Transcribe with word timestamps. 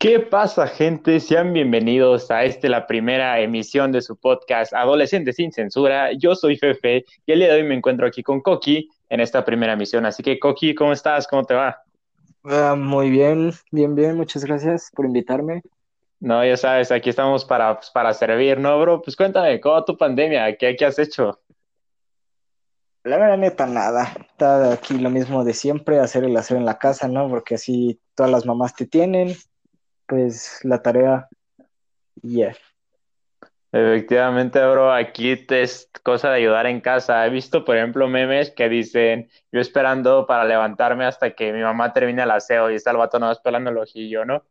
¿Qué 0.00 0.20
pasa, 0.20 0.68
gente? 0.68 1.18
Sean 1.18 1.52
bienvenidos 1.52 2.30
a 2.30 2.44
este, 2.44 2.68
la 2.68 2.86
primera 2.86 3.40
emisión 3.40 3.90
de 3.90 4.00
su 4.00 4.16
podcast 4.16 4.72
Adolescentes 4.72 5.34
sin 5.34 5.50
Censura. 5.50 6.12
Yo 6.12 6.36
soy 6.36 6.56
Fefe 6.56 7.04
y 7.26 7.32
el 7.32 7.40
día 7.40 7.48
de 7.48 7.62
hoy 7.62 7.64
me 7.64 7.74
encuentro 7.74 8.06
aquí 8.06 8.22
con 8.22 8.40
Coqui 8.40 8.88
en 9.08 9.18
esta 9.18 9.44
primera 9.44 9.72
emisión. 9.72 10.06
Así 10.06 10.22
que, 10.22 10.38
Coqui, 10.38 10.72
¿cómo 10.76 10.92
estás? 10.92 11.26
¿Cómo 11.26 11.42
te 11.42 11.54
va? 11.54 11.82
Ah, 12.44 12.76
muy 12.78 13.10
bien, 13.10 13.52
bien, 13.72 13.96
bien. 13.96 14.16
Muchas 14.16 14.44
gracias 14.44 14.88
por 14.94 15.04
invitarme. 15.04 15.62
No, 16.20 16.46
ya 16.46 16.56
sabes, 16.56 16.92
aquí 16.92 17.10
estamos 17.10 17.44
para, 17.44 17.74
pues, 17.74 17.90
para 17.90 18.14
servir, 18.14 18.60
¿no, 18.60 18.80
bro? 18.80 19.02
Pues 19.02 19.16
cuéntame, 19.16 19.60
¿cómo 19.60 19.84
tu 19.84 19.96
pandemia? 19.96 20.56
¿Qué, 20.56 20.76
qué 20.76 20.84
has 20.84 21.00
hecho? 21.00 21.40
La 23.02 23.16
verdad, 23.16 23.36
neta, 23.36 23.66
nada. 23.66 24.12
Está 24.20 24.74
aquí 24.74 24.96
lo 24.96 25.10
mismo 25.10 25.42
de 25.42 25.54
siempre, 25.54 25.98
hacer 25.98 26.22
el 26.22 26.36
hacer 26.36 26.56
en 26.56 26.66
la 26.66 26.78
casa, 26.78 27.08
¿no? 27.08 27.28
Porque 27.28 27.56
así 27.56 28.00
todas 28.14 28.30
las 28.30 28.46
mamás 28.46 28.76
te 28.76 28.86
tienen, 28.86 29.34
pues 30.08 30.60
la 30.64 30.82
tarea, 30.82 31.28
y 32.22 32.38
ya. 32.38 32.56
Efectivamente, 33.70 34.58
bro, 34.66 34.90
aquí 34.92 35.38
es 35.50 35.90
cosa 36.02 36.30
de 36.30 36.36
ayudar 36.36 36.66
en 36.66 36.80
casa. 36.80 37.26
He 37.26 37.30
visto, 37.30 37.64
por 37.66 37.76
ejemplo, 37.76 38.08
memes 38.08 38.50
que 38.50 38.68
dicen, 38.68 39.28
yo 39.52 39.60
esperando 39.60 40.26
para 40.26 40.44
levantarme 40.46 41.04
hasta 41.04 41.32
que 41.34 41.52
mi 41.52 41.60
mamá 41.60 41.92
termine 41.92 42.22
el 42.22 42.30
aseo 42.30 42.70
y 42.70 42.76
está 42.76 42.92
el 42.92 42.96
vato 42.96 43.18
nada 43.18 43.32
más 43.32 43.40
pelando 43.40 43.70
el 43.70 43.76
ojillo, 43.76 44.24
¿no? 44.24 44.42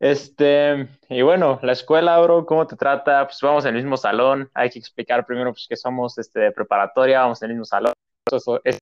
Este, 0.00 0.88
y 1.10 1.22
bueno, 1.22 1.60
la 1.62 1.72
escuela, 1.72 2.18
bro, 2.20 2.46
¿cómo 2.46 2.66
te 2.66 2.74
trata? 2.74 3.26
Pues 3.26 3.38
vamos 3.42 3.64
en 3.66 3.76
el 3.76 3.82
mismo 3.82 3.96
salón. 3.98 4.50
Hay 4.54 4.70
que 4.70 4.78
explicar 4.78 5.26
primero 5.26 5.52
pues, 5.52 5.66
que 5.68 5.76
somos 5.76 6.16
este, 6.18 6.40
de 6.40 6.52
preparatoria, 6.52 7.20
vamos 7.20 7.40
en 7.42 7.50
el 7.50 7.56
mismo 7.56 7.66
salón. 7.66 7.92
Eso 8.26 8.60
es, 8.64 8.78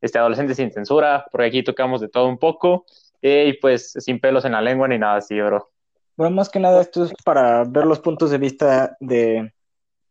este, 0.00 0.18
adolescente 0.18 0.54
sin 0.54 0.72
censura, 0.72 1.26
porque 1.30 1.48
aquí 1.48 1.62
tocamos 1.64 2.00
de 2.00 2.08
todo 2.08 2.28
un 2.28 2.38
poco. 2.38 2.86
Y 3.20 3.54
pues 3.54 3.92
sin 3.92 4.20
pelos 4.20 4.44
en 4.44 4.52
la 4.52 4.60
lengua 4.60 4.88
ni 4.88 4.98
nada 4.98 5.16
así, 5.16 5.40
bro. 5.40 5.70
Bueno, 6.16 6.34
más 6.36 6.48
que 6.48 6.58
nada 6.58 6.80
esto 6.80 7.04
es 7.04 7.12
para 7.24 7.64
ver 7.64 7.84
los 7.84 8.00
puntos 8.00 8.30
de 8.30 8.38
vista 8.38 8.96
de 9.00 9.52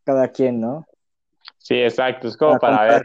cada 0.04 0.28
quien, 0.30 0.62
¿no? 0.62 0.86
Sí, 1.58 1.76
exacto, 1.82 2.28
es 2.28 2.38
como 2.38 2.60
para, 2.60 2.84
ver 2.86 3.04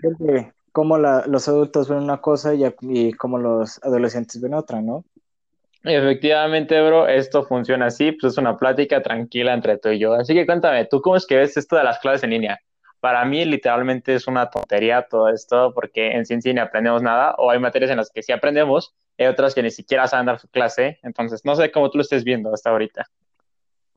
cómo 0.72 0.98
la, 0.98 1.24
los 1.26 1.48
adultos 1.48 1.88
ven 1.88 1.98
una 1.98 2.18
cosa 2.18 2.54
y, 2.54 2.62
y 2.82 3.12
cómo 3.12 3.38
los 3.38 3.82
adolescentes 3.82 4.40
ven 4.40 4.54
otra, 4.54 4.82
¿no? 4.82 5.04
Efectivamente, 5.82 6.80
bro, 6.82 7.08
esto 7.08 7.42
funciona 7.44 7.86
así, 7.86 8.12
pues 8.12 8.34
es 8.34 8.38
una 8.38 8.58
plática 8.58 9.02
tranquila 9.02 9.54
entre 9.54 9.78
tú 9.78 9.88
y 9.88 9.98
yo. 9.98 10.12
Así 10.12 10.34
que 10.34 10.44
cuéntame, 10.44 10.84
¿tú 10.84 11.00
cómo 11.00 11.16
es 11.16 11.26
que 11.26 11.36
ves 11.36 11.56
esto 11.56 11.76
de 11.76 11.84
las 11.84 11.98
clases 12.00 12.24
en 12.24 12.30
línea? 12.30 12.60
Para 13.00 13.24
mí 13.24 13.46
literalmente 13.46 14.14
es 14.14 14.26
una 14.26 14.50
tontería 14.50 15.06
todo 15.08 15.30
esto 15.30 15.72
porque 15.74 16.12
en 16.12 16.26
ciencia 16.26 16.52
ni 16.52 16.60
aprendemos 16.60 17.02
nada 17.02 17.34
o 17.38 17.50
hay 17.50 17.58
materias 17.58 17.90
en 17.90 17.96
las 17.96 18.10
que 18.10 18.22
sí 18.22 18.30
aprendemos, 18.30 18.94
hay 19.20 19.28
otras 19.28 19.54
que 19.54 19.62
ni 19.62 19.70
siquiera 19.70 20.06
saben 20.08 20.26
dar 20.26 20.38
su 20.38 20.48
clase, 20.48 20.98
entonces 21.02 21.44
no 21.44 21.54
sé 21.54 21.70
cómo 21.70 21.90
tú 21.90 21.98
lo 21.98 22.02
estés 22.02 22.24
viendo 22.24 22.52
hasta 22.52 22.70
ahorita. 22.70 23.06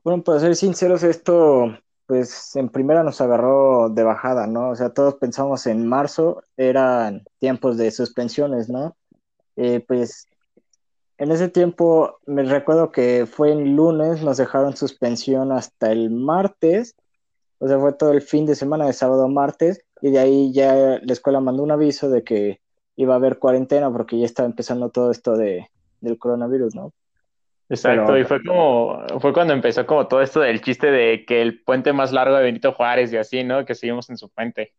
Bueno, 0.02 0.22
para 0.22 0.40
ser 0.40 0.54
sinceros, 0.54 1.02
esto 1.02 1.76
pues 2.06 2.54
en 2.56 2.68
primera 2.68 3.02
nos 3.02 3.20
agarró 3.20 3.88
de 3.88 4.02
bajada, 4.02 4.46
¿no? 4.46 4.70
O 4.70 4.76
sea, 4.76 4.90
todos 4.90 5.14
pensamos 5.14 5.66
en 5.66 5.86
marzo, 5.86 6.42
eran 6.56 7.24
tiempos 7.38 7.78
de 7.78 7.90
suspensiones, 7.90 8.68
¿no? 8.68 8.96
Eh, 9.56 9.82
pues 9.86 10.28
en 11.16 11.30
ese 11.30 11.48
tiempo 11.48 12.18
me 12.26 12.42
recuerdo 12.42 12.92
que 12.92 13.26
fue 13.26 13.52
en 13.52 13.76
lunes, 13.76 14.22
nos 14.22 14.36
dejaron 14.36 14.76
suspensión 14.76 15.52
hasta 15.52 15.92
el 15.92 16.10
martes, 16.10 16.96
o 17.58 17.68
sea, 17.68 17.78
fue 17.78 17.92
todo 17.94 18.12
el 18.12 18.20
fin 18.20 18.44
de 18.44 18.56
semana, 18.56 18.86
de 18.86 18.92
sábado 18.92 19.24
a 19.24 19.28
martes, 19.28 19.80
y 20.02 20.10
de 20.10 20.18
ahí 20.18 20.52
ya 20.52 21.00
la 21.02 21.12
escuela 21.12 21.40
mandó 21.40 21.62
un 21.62 21.70
aviso 21.70 22.10
de 22.10 22.24
que 22.24 22.60
iba 22.96 23.14
a 23.14 23.16
haber 23.16 23.38
cuarentena 23.38 23.90
porque 23.90 24.18
ya 24.18 24.26
estaba 24.26 24.46
empezando 24.46 24.90
todo 24.90 25.10
esto 25.10 25.36
de, 25.36 25.68
del 26.00 26.18
coronavirus, 26.18 26.74
¿no? 26.74 26.92
Exacto, 27.68 28.16
y 28.18 28.24
fue 28.24 28.44
como, 28.44 29.02
fue 29.20 29.32
cuando 29.32 29.54
empezó 29.54 29.86
como 29.86 30.06
todo 30.06 30.20
esto 30.20 30.40
del 30.40 30.60
chiste 30.60 30.90
de 30.90 31.24
que 31.24 31.40
el 31.40 31.62
puente 31.62 31.92
más 31.92 32.12
largo 32.12 32.36
de 32.36 32.44
Benito 32.44 32.72
Juárez 32.72 33.12
y 33.12 33.16
así, 33.16 33.42
¿no? 33.42 33.64
Que 33.64 33.74
seguimos 33.74 34.10
en 34.10 34.18
su 34.18 34.28
puente. 34.28 34.74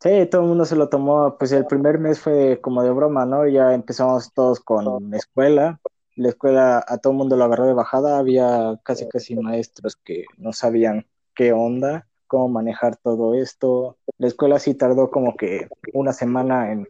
Sí, 0.00 0.26
todo 0.30 0.42
el 0.42 0.48
mundo 0.48 0.64
se 0.64 0.76
lo 0.76 0.88
tomó, 0.88 1.36
pues 1.38 1.52
el 1.52 1.66
primer 1.66 1.98
mes 1.98 2.20
fue 2.20 2.60
como 2.60 2.82
de 2.82 2.90
broma, 2.90 3.26
¿no? 3.26 3.46
Ya 3.46 3.74
empezamos 3.74 4.32
todos 4.32 4.60
con 4.60 5.10
la 5.10 5.16
escuela, 5.16 5.80
la 6.16 6.30
escuela 6.30 6.84
a 6.86 6.98
todo 6.98 7.12
el 7.12 7.18
mundo 7.18 7.36
lo 7.36 7.44
agarró 7.44 7.66
de 7.66 7.74
bajada, 7.74 8.18
había 8.18 8.80
casi 8.82 9.06
casi 9.08 9.36
maestros 9.36 9.96
que 9.96 10.24
no 10.38 10.52
sabían 10.52 11.06
qué 11.34 11.52
onda, 11.52 12.08
cómo 12.26 12.48
manejar 12.48 12.96
todo 12.96 13.34
esto. 13.34 13.98
La 14.16 14.26
escuela 14.26 14.58
sí 14.58 14.74
tardó 14.74 15.10
como 15.10 15.36
que 15.36 15.68
una 15.92 16.14
semana 16.14 16.72
en 16.72 16.88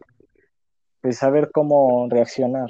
pues, 1.01 1.17
saber 1.17 1.49
cómo 1.51 2.07
reaccionar. 2.09 2.69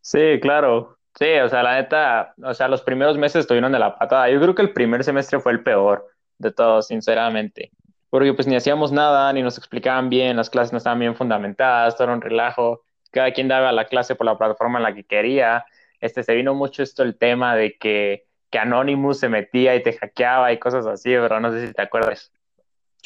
Sí, 0.00 0.38
claro. 0.40 0.96
Sí, 1.18 1.32
o 1.42 1.48
sea, 1.48 1.62
la 1.62 1.76
neta, 1.76 2.34
o 2.42 2.52
sea, 2.52 2.68
los 2.68 2.82
primeros 2.82 3.16
meses 3.16 3.40
estuvieron 3.40 3.72
de 3.72 3.78
la 3.78 3.98
patada. 3.98 4.28
Yo 4.28 4.40
creo 4.40 4.54
que 4.54 4.62
el 4.62 4.72
primer 4.72 5.02
semestre 5.02 5.40
fue 5.40 5.52
el 5.52 5.62
peor 5.62 6.06
de 6.38 6.52
todos, 6.52 6.88
sinceramente 6.88 7.70
porque 8.10 8.32
pues 8.32 8.46
ni 8.46 8.56
hacíamos 8.56 8.92
nada, 8.92 9.32
ni 9.32 9.42
nos 9.42 9.58
explicaban 9.58 10.08
bien, 10.08 10.36
las 10.36 10.50
clases 10.50 10.72
no 10.72 10.78
estaban 10.78 10.98
bien 10.98 11.14
fundamentadas, 11.14 11.96
todo 11.96 12.04
era 12.04 12.14
un 12.14 12.22
relajo, 12.22 12.82
cada 13.10 13.32
quien 13.32 13.48
daba 13.48 13.72
la 13.72 13.86
clase 13.86 14.14
por 14.14 14.26
la 14.26 14.38
plataforma 14.38 14.78
en 14.78 14.84
la 14.84 14.94
que 14.94 15.04
quería, 15.04 15.66
este, 16.00 16.22
se 16.22 16.34
vino 16.34 16.54
mucho 16.54 16.82
esto 16.82 17.02
el 17.02 17.16
tema 17.18 17.54
de 17.56 17.76
que, 17.76 18.24
que 18.50 18.58
Anonymous 18.58 19.20
se 19.20 19.28
metía 19.28 19.74
y 19.74 19.82
te 19.82 19.92
hackeaba 19.92 20.52
y 20.52 20.58
cosas 20.58 20.86
así, 20.86 21.10
pero 21.10 21.40
no 21.40 21.50
sé 21.52 21.66
si 21.66 21.72
te 21.72 21.82
acuerdas. 21.82 22.32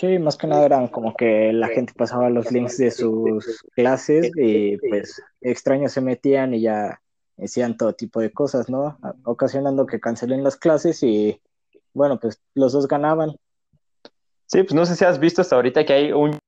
Sí, 0.01 0.19
más 0.19 0.39
que 0.39 0.47
nada 0.47 0.65
eran 0.65 0.89
como 0.89 1.15
que 1.15 1.53
la 1.53 1.69
gente 1.69 1.93
pasaba 1.95 2.31
los 2.31 2.51
links 2.51 2.79
de 2.79 2.91
sus 2.91 3.63
clases 3.75 4.31
y 4.35 4.79
pues 4.79 5.23
extraños 5.43 5.93
se 5.93 6.01
metían 6.01 6.55
y 6.55 6.63
ya 6.63 7.03
decían 7.37 7.77
todo 7.77 7.93
tipo 7.93 8.19
de 8.19 8.33
cosas, 8.33 8.71
¿no? 8.71 8.99
Ocasionando 9.25 9.85
que 9.85 10.01
cancelen 10.01 10.43
las 10.43 10.57
clases 10.57 11.03
y 11.03 11.39
bueno, 11.93 12.19
pues 12.19 12.41
los 12.55 12.73
dos 12.73 12.89
ganaban. 12.89 13.37
Sí, 14.47 14.63
pues 14.63 14.73
no 14.73 14.87
sé 14.87 14.97
si 14.97 15.05
has 15.05 15.19
visto 15.19 15.43
hasta 15.43 15.57
ahorita 15.57 15.85
que 15.85 15.93
hay 15.93 16.13
un, 16.13 16.39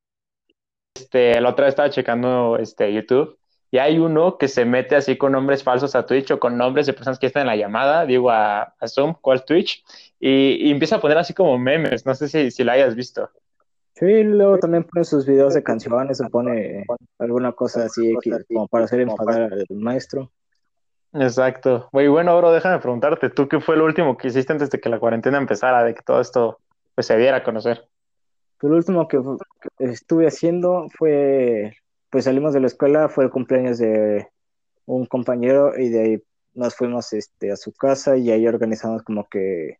este, 0.95 1.39
la 1.39 1.49
otra 1.49 1.65
vez 1.65 1.73
estaba 1.73 1.91
checando 1.91 2.57
este, 2.57 2.91
YouTube 2.91 3.37
y 3.69 3.77
hay 3.77 3.99
uno 3.99 4.39
que 4.39 4.47
se 4.47 4.65
mete 4.65 4.95
así 4.95 5.15
con 5.15 5.31
nombres 5.31 5.61
falsos 5.61 5.93
a 5.93 6.07
Twitch 6.07 6.31
o 6.31 6.39
con 6.39 6.57
nombres 6.57 6.87
de 6.87 6.93
personas 6.93 7.19
que 7.19 7.27
están 7.27 7.41
en 7.41 7.47
la 7.47 7.55
llamada, 7.55 8.07
digo 8.07 8.31
a, 8.31 8.73
a 8.79 8.87
Zoom, 8.87 9.13
¿cuál 9.21 9.45
Twitch? 9.45 9.83
Y, 10.19 10.71
empieza 10.71 10.95
a 10.95 11.01
poner 11.01 11.19
así 11.19 11.35
como 11.35 11.59
memes, 11.59 12.03
no 12.03 12.15
sé 12.15 12.27
si, 12.29 12.49
si 12.49 12.63
la 12.63 12.73
hayas 12.73 12.95
visto. 12.95 13.29
Sí, 13.95 14.23
luego 14.23 14.57
también 14.57 14.83
pone 14.83 15.05
sus 15.05 15.25
videos 15.25 15.53
de 15.53 15.63
canciones 15.63 16.19
o 16.19 16.29
pone 16.29 16.85
alguna 17.19 17.51
cosa 17.51 17.85
así 17.85 18.15
como 18.47 18.67
para 18.67 18.85
hacer 18.85 19.01
enfadar 19.01 19.53
al 19.53 19.65
maestro. 19.69 20.31
Exacto. 21.13 21.89
Muy 21.91 22.07
bueno, 22.07 22.35
bro, 22.37 22.51
déjame 22.51 22.79
preguntarte, 22.79 23.29
¿tú 23.29 23.47
qué 23.47 23.59
fue 23.59 23.77
lo 23.77 23.85
último 23.85 24.17
que 24.17 24.29
hiciste 24.29 24.51
antes 24.51 24.71
de 24.71 24.79
que 24.79 24.89
la 24.89 24.99
cuarentena 24.99 25.37
empezara, 25.37 25.83
de 25.83 25.93
que 25.93 26.01
todo 26.01 26.19
esto 26.19 26.57
pues, 26.95 27.05
se 27.07 27.17
diera 27.17 27.37
a 27.37 27.43
conocer? 27.43 27.87
lo 28.61 28.77
último 28.77 29.07
que 29.09 29.19
estuve 29.79 30.25
haciendo 30.25 30.87
fue, 30.97 31.73
pues 32.09 32.23
salimos 32.23 32.53
de 32.53 32.61
la 32.61 32.67
escuela, 32.67 33.09
fue 33.09 33.25
el 33.25 33.29
cumpleaños 33.29 33.77
de 33.77 34.27
un 34.85 35.05
compañero 35.05 35.77
y 35.77 35.89
de 35.89 36.01
ahí 36.01 36.23
nos 36.53 36.75
fuimos 36.75 37.11
este, 37.13 37.51
a 37.51 37.57
su 37.57 37.73
casa 37.73 38.15
y 38.15 38.31
ahí 38.31 38.47
organizamos 38.47 39.03
como 39.03 39.27
que 39.27 39.79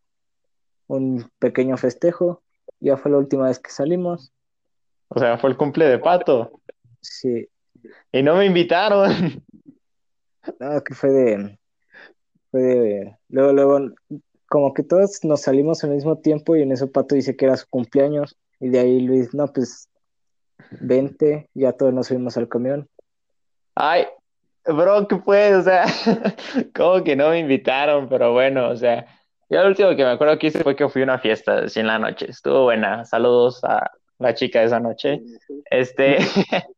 un 0.88 1.30
pequeño 1.40 1.78
festejo. 1.78 2.42
Ya 2.80 2.98
fue 2.98 3.12
la 3.12 3.18
última 3.18 3.48
vez 3.48 3.60
que 3.60 3.72
salimos. 3.72 4.32
O 5.10 5.20
sea, 5.20 5.38
fue 5.38 5.50
el 5.50 5.58
cumple 5.58 5.86
de 5.86 6.00
Pato. 6.00 6.60
Sí. 7.02 7.48
Y 8.12 8.24
no 8.24 8.36
me 8.36 8.46
invitaron. 8.46 9.44
No, 10.60 10.84
que 10.84 10.94
fue 10.94 11.10
de, 11.10 11.60
fue 12.52 12.62
de, 12.62 13.18
luego, 13.30 13.54
luego, 13.54 13.94
como 14.48 14.74
que 14.74 14.84
todos 14.84 15.24
nos 15.24 15.42
salimos 15.42 15.84
al 15.84 15.92
mismo 15.92 16.18
tiempo 16.18 16.56
y 16.56 16.62
en 16.62 16.72
eso 16.72 16.92
Pato 16.92 17.16
dice 17.16 17.36
que 17.36 17.46
era 17.46 17.56
su 17.56 17.68
cumpleaños. 17.70 18.38
Y 18.60 18.70
de 18.70 18.80
ahí 18.80 19.00
Luis, 19.00 19.34
no, 19.34 19.48
pues 19.48 19.90
vente, 20.82 21.50
ya 21.54 21.74
todos 21.74 21.94
nos 21.94 22.08
subimos 22.08 22.38
al 22.38 22.50
camión. 22.50 22.90
Ay, 23.76 24.06
bro, 24.66 25.08
¿qué 25.08 25.16
pues? 25.16 25.56
O 25.56 25.64
sea, 25.64 25.86
como 26.76 27.04
que 27.04 27.16
no 27.16 27.30
me 27.30 27.40
invitaron, 27.40 28.08
pero 28.08 28.34
bueno, 28.34 28.70
o 28.70 28.76
sea, 28.76 29.06
yo 29.54 29.62
lo 29.62 29.68
último 29.68 29.90
que 29.96 30.04
me 30.04 30.12
acuerdo 30.12 30.38
que 30.40 30.48
hice 30.48 30.64
fue 30.64 30.76
que 30.76 30.90
fui 30.90 31.02
a 31.02 31.06
una 31.06 31.20
fiesta 31.20 31.60
así 31.60 31.80
en 31.80 31.88
la 31.88 32.00
noche. 32.00 32.30
Estuvo 32.30 32.64
buena. 32.64 33.06
Saludos 33.06 33.64
a 33.64 33.92
la 34.18 34.34
chica 34.34 34.60
de 34.60 34.66
esa 34.66 34.80
noche. 34.80 35.22
Este. 35.70 36.18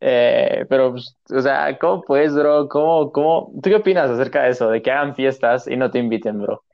eh, 0.00 0.66
pero, 0.68 0.92
pues, 0.92 1.16
o 1.32 1.40
sea, 1.40 1.78
¿cómo 1.78 2.02
pues, 2.02 2.34
bro? 2.34 2.68
¿Cómo, 2.68 3.12
cómo? 3.12 3.52
¿Tú 3.62 3.70
qué 3.70 3.76
opinas 3.76 4.10
acerca 4.10 4.42
de 4.42 4.50
eso? 4.50 4.70
De 4.70 4.82
que 4.82 4.90
hagan 4.90 5.14
fiestas 5.14 5.68
y 5.68 5.76
no 5.76 5.90
te 5.90 6.00
inviten, 6.00 6.40
bro. 6.40 6.64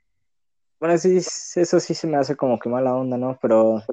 Bueno, 0.79 0.97
sí, 0.97 1.17
eso 1.17 1.79
sí 1.79 1.93
se 1.93 2.07
me 2.07 2.17
hace 2.17 2.35
como 2.35 2.57
que 2.57 2.67
mala 2.67 2.95
onda, 2.95 3.15
¿no? 3.15 3.37
Pero 3.39 3.83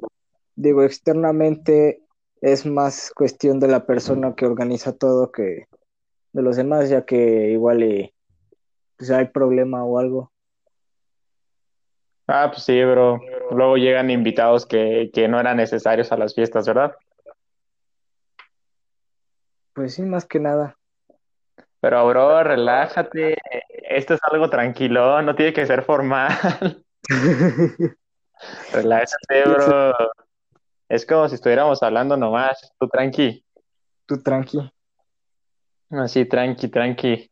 digo, 0.55 0.83
externamente 0.83 2.01
es 2.41 2.65
más 2.65 3.11
cuestión 3.15 3.59
de 3.59 3.67
la 3.67 3.85
persona 3.85 4.33
que 4.35 4.47
organiza 4.47 4.97
todo 4.97 5.31
que 5.31 5.67
de 6.31 6.41
los 6.41 6.55
demás, 6.55 6.89
ya 6.89 7.05
que 7.05 7.51
igual 7.51 7.83
y, 7.83 8.11
pues 8.99 9.09
hay 9.11 9.29
problema 9.29 9.83
o 9.85 9.97
algo. 9.97 10.31
Ah, 12.27 12.49
pues 12.51 12.63
sí, 12.63 12.83
bro. 12.83 13.19
Luego 13.49 13.77
llegan 13.77 14.11
invitados 14.11 14.65
que, 14.65 15.09
que 15.13 15.27
no 15.27 15.39
eran 15.39 15.57
necesarios 15.57 16.11
a 16.11 16.17
las 16.17 16.35
fiestas, 16.35 16.67
¿verdad? 16.67 16.93
Pues 19.73 19.95
sí, 19.95 20.03
más 20.03 20.25
que 20.25 20.39
nada. 20.39 20.75
Pero, 21.79 22.05
bro, 22.07 22.43
relájate. 22.43 23.37
Esto 23.69 24.15
es 24.15 24.19
algo 24.23 24.49
tranquilo, 24.49 25.21
no 25.21 25.33
tiene 25.33 25.53
que 25.53 25.65
ser 25.65 25.83
formal. 25.83 26.83
Relájate, 28.73 29.43
bro. 29.45 29.93
Es 30.89 31.05
como 31.05 31.29
si 31.29 31.35
estuviéramos 31.35 31.81
hablando 31.81 32.17
nomás. 32.17 32.73
Tú 32.77 32.89
tranqui. 32.89 33.45
Tú 34.05 34.21
tranqui. 34.21 34.69
Así, 35.89 36.25
tranqui, 36.25 36.67
tranqui. 36.67 37.28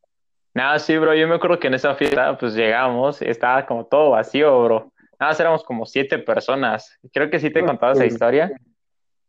Nada, 0.57 0.79
sí, 0.79 0.97
bro. 0.97 1.13
Yo 1.13 1.27
me 1.27 1.35
acuerdo 1.35 1.59
que 1.59 1.67
en 1.67 1.75
esa 1.75 1.93
fiesta, 1.93 2.35
pues 2.35 2.55
llegamos, 2.55 3.21
estaba 3.21 3.63
como 3.67 3.85
todo 3.85 4.09
vacío, 4.09 4.63
bro. 4.63 4.91
Nada, 5.19 5.35
éramos 5.37 5.63
como 5.63 5.85
siete 5.85 6.17
personas. 6.17 6.97
Creo 7.13 7.29
que 7.29 7.39
sí 7.39 7.51
te 7.51 7.59
he 7.59 7.63
contado 7.63 7.93
esa 7.93 8.07
historia. 8.07 8.51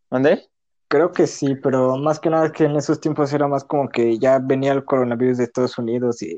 ¿Dónde? 0.09 0.47
Creo 0.89 1.13
que 1.13 1.27
sí, 1.27 1.55
pero 1.57 1.99
más 1.99 2.19
que 2.19 2.31
nada 2.31 2.51
que 2.51 2.65
en 2.65 2.77
esos 2.77 2.99
tiempos 2.99 3.31
era 3.35 3.47
más 3.47 3.63
como 3.63 3.91
que 3.91 4.19
ya 4.19 4.39
venía 4.39 4.73
el 4.73 4.87
coronavirus 4.87 5.37
de 5.37 5.45
Estados 5.45 5.77
Unidos 5.77 6.23
y 6.23 6.35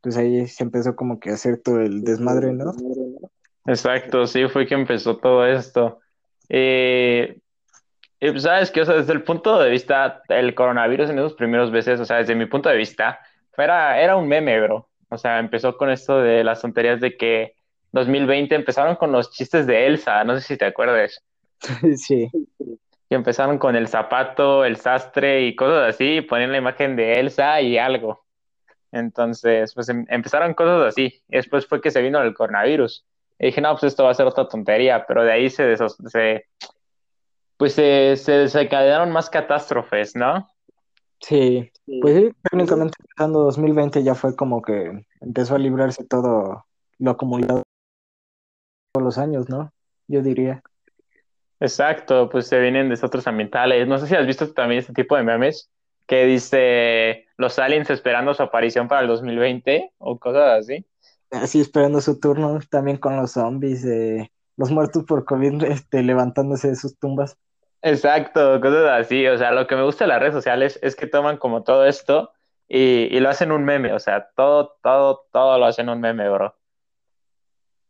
pues 0.00 0.16
ahí 0.16 0.46
se 0.46 0.62
empezó 0.62 0.94
como 0.94 1.18
que 1.18 1.30
a 1.30 1.34
hacer 1.34 1.60
todo 1.60 1.80
el 1.80 2.04
desmadre, 2.04 2.52
¿no? 2.52 2.72
Exacto, 3.66 4.28
sí, 4.28 4.46
fue 4.46 4.64
que 4.64 4.74
empezó 4.74 5.16
todo 5.16 5.44
esto. 5.44 5.98
Eh, 6.48 7.36
y 8.20 8.30
pues, 8.30 8.44
sabes 8.44 8.70
que, 8.70 8.82
o 8.82 8.84
sea, 8.84 8.94
desde 8.94 9.12
el 9.12 9.24
punto 9.24 9.58
de 9.58 9.70
vista, 9.70 10.22
el 10.28 10.54
coronavirus 10.54 11.10
en 11.10 11.18
esos 11.18 11.34
primeros 11.34 11.72
meses, 11.72 11.98
o 11.98 12.04
sea, 12.04 12.18
desde 12.18 12.36
mi 12.36 12.46
punto 12.46 12.68
de 12.68 12.76
vista, 12.76 13.18
era, 13.56 14.00
era 14.00 14.16
un 14.16 14.28
meme, 14.28 14.60
bro. 14.60 14.88
O 15.08 15.18
sea, 15.18 15.38
empezó 15.38 15.76
con 15.76 15.90
esto 15.90 16.20
de 16.20 16.44
las 16.44 16.60
tonterías 16.60 17.00
de 17.00 17.16
que 17.16 17.56
2020 17.92 18.54
empezaron 18.54 18.96
con 18.96 19.12
los 19.12 19.32
chistes 19.32 19.66
de 19.66 19.86
Elsa, 19.86 20.22
no 20.24 20.34
sé 20.36 20.42
si 20.42 20.56
te 20.56 20.66
acuerdas. 20.66 21.22
Sí. 21.96 22.30
Y 23.12 23.14
empezaron 23.14 23.58
con 23.58 23.74
el 23.74 23.88
zapato, 23.88 24.64
el 24.64 24.76
sastre 24.76 25.42
y 25.42 25.56
cosas 25.56 25.94
así, 25.94 26.18
y 26.18 26.20
ponían 26.20 26.52
la 26.52 26.58
imagen 26.58 26.94
de 26.94 27.18
Elsa 27.18 27.60
y 27.60 27.76
algo. 27.76 28.24
Entonces, 28.92 29.74
pues 29.74 29.88
em- 29.88 30.06
empezaron 30.08 30.54
cosas 30.54 30.86
así. 30.86 31.20
Después 31.26 31.66
fue 31.66 31.80
que 31.80 31.90
se 31.90 32.02
vino 32.02 32.22
el 32.22 32.34
coronavirus. 32.34 33.04
Y 33.38 33.46
dije, 33.46 33.60
no, 33.60 33.72
pues 33.72 33.84
esto 33.84 34.04
va 34.04 34.10
a 34.10 34.14
ser 34.14 34.26
otra 34.26 34.46
tontería, 34.46 35.06
pero 35.06 35.24
de 35.24 35.32
ahí 35.32 35.50
se, 35.50 35.76
se 35.76 36.46
pues 37.56 37.74
se, 37.74 38.16
se 38.16 38.32
desencadenaron 38.32 39.10
más 39.10 39.28
catástrofes, 39.28 40.16
¿no? 40.16 40.49
Sí, 41.20 41.70
pues 42.00 42.16
sí, 42.16 42.30
técnicamente 42.50 42.94
empezando 42.98 43.40
2020 43.40 44.02
ya 44.02 44.14
fue 44.14 44.34
como 44.34 44.62
que 44.62 45.06
empezó 45.20 45.54
a 45.54 45.58
librarse 45.58 46.04
todo 46.04 46.64
lo 46.98 47.10
acumulado 47.10 47.62
todos 48.92 49.04
los 49.04 49.18
años, 49.18 49.48
¿no? 49.48 49.72
Yo 50.08 50.22
diría. 50.22 50.62
Exacto, 51.60 52.28
pues 52.30 52.46
se 52.46 52.58
vienen 52.58 52.88
desastres 52.88 53.26
ambientales. 53.26 53.86
No 53.86 53.98
sé 53.98 54.06
si 54.06 54.14
has 54.14 54.26
visto 54.26 54.52
también 54.52 54.80
este 54.80 54.94
tipo 54.94 55.16
de 55.16 55.22
memes 55.22 55.70
que 56.06 56.24
dice 56.24 57.26
los 57.36 57.58
aliens 57.58 57.90
esperando 57.90 58.34
su 58.34 58.42
aparición 58.42 58.88
para 58.88 59.02
el 59.02 59.06
2020 59.08 59.92
o 59.98 60.18
cosas 60.18 60.60
así. 60.60 60.84
Así 61.30 61.60
esperando 61.60 62.00
su 62.00 62.18
turno, 62.18 62.58
también 62.68 62.96
con 62.96 63.16
los 63.16 63.32
zombies, 63.32 63.84
eh, 63.84 64.32
los 64.56 64.70
muertos 64.72 65.04
por 65.04 65.24
COVID, 65.24 65.62
este, 65.64 66.02
levantándose 66.02 66.68
de 66.68 66.76
sus 66.76 66.98
tumbas. 66.98 67.36
Exacto, 67.82 68.60
cosas 68.60 69.00
así. 69.00 69.26
O 69.26 69.38
sea, 69.38 69.52
lo 69.52 69.66
que 69.66 69.76
me 69.76 69.82
gusta 69.82 70.04
de 70.04 70.08
las 70.08 70.20
redes 70.20 70.34
sociales 70.34 70.78
es 70.82 70.96
que 70.96 71.06
toman 71.06 71.38
como 71.38 71.62
todo 71.62 71.86
esto 71.86 72.32
y, 72.68 73.18
lo 73.20 73.28
hacen 73.28 73.52
un 73.52 73.64
meme. 73.64 73.92
O 73.92 73.98
sea, 73.98 74.28
todo, 74.36 74.76
todo, 74.82 75.22
todo 75.32 75.58
lo 75.58 75.66
hacen 75.66 75.88
un 75.88 76.00
meme, 76.00 76.28
bro. 76.28 76.54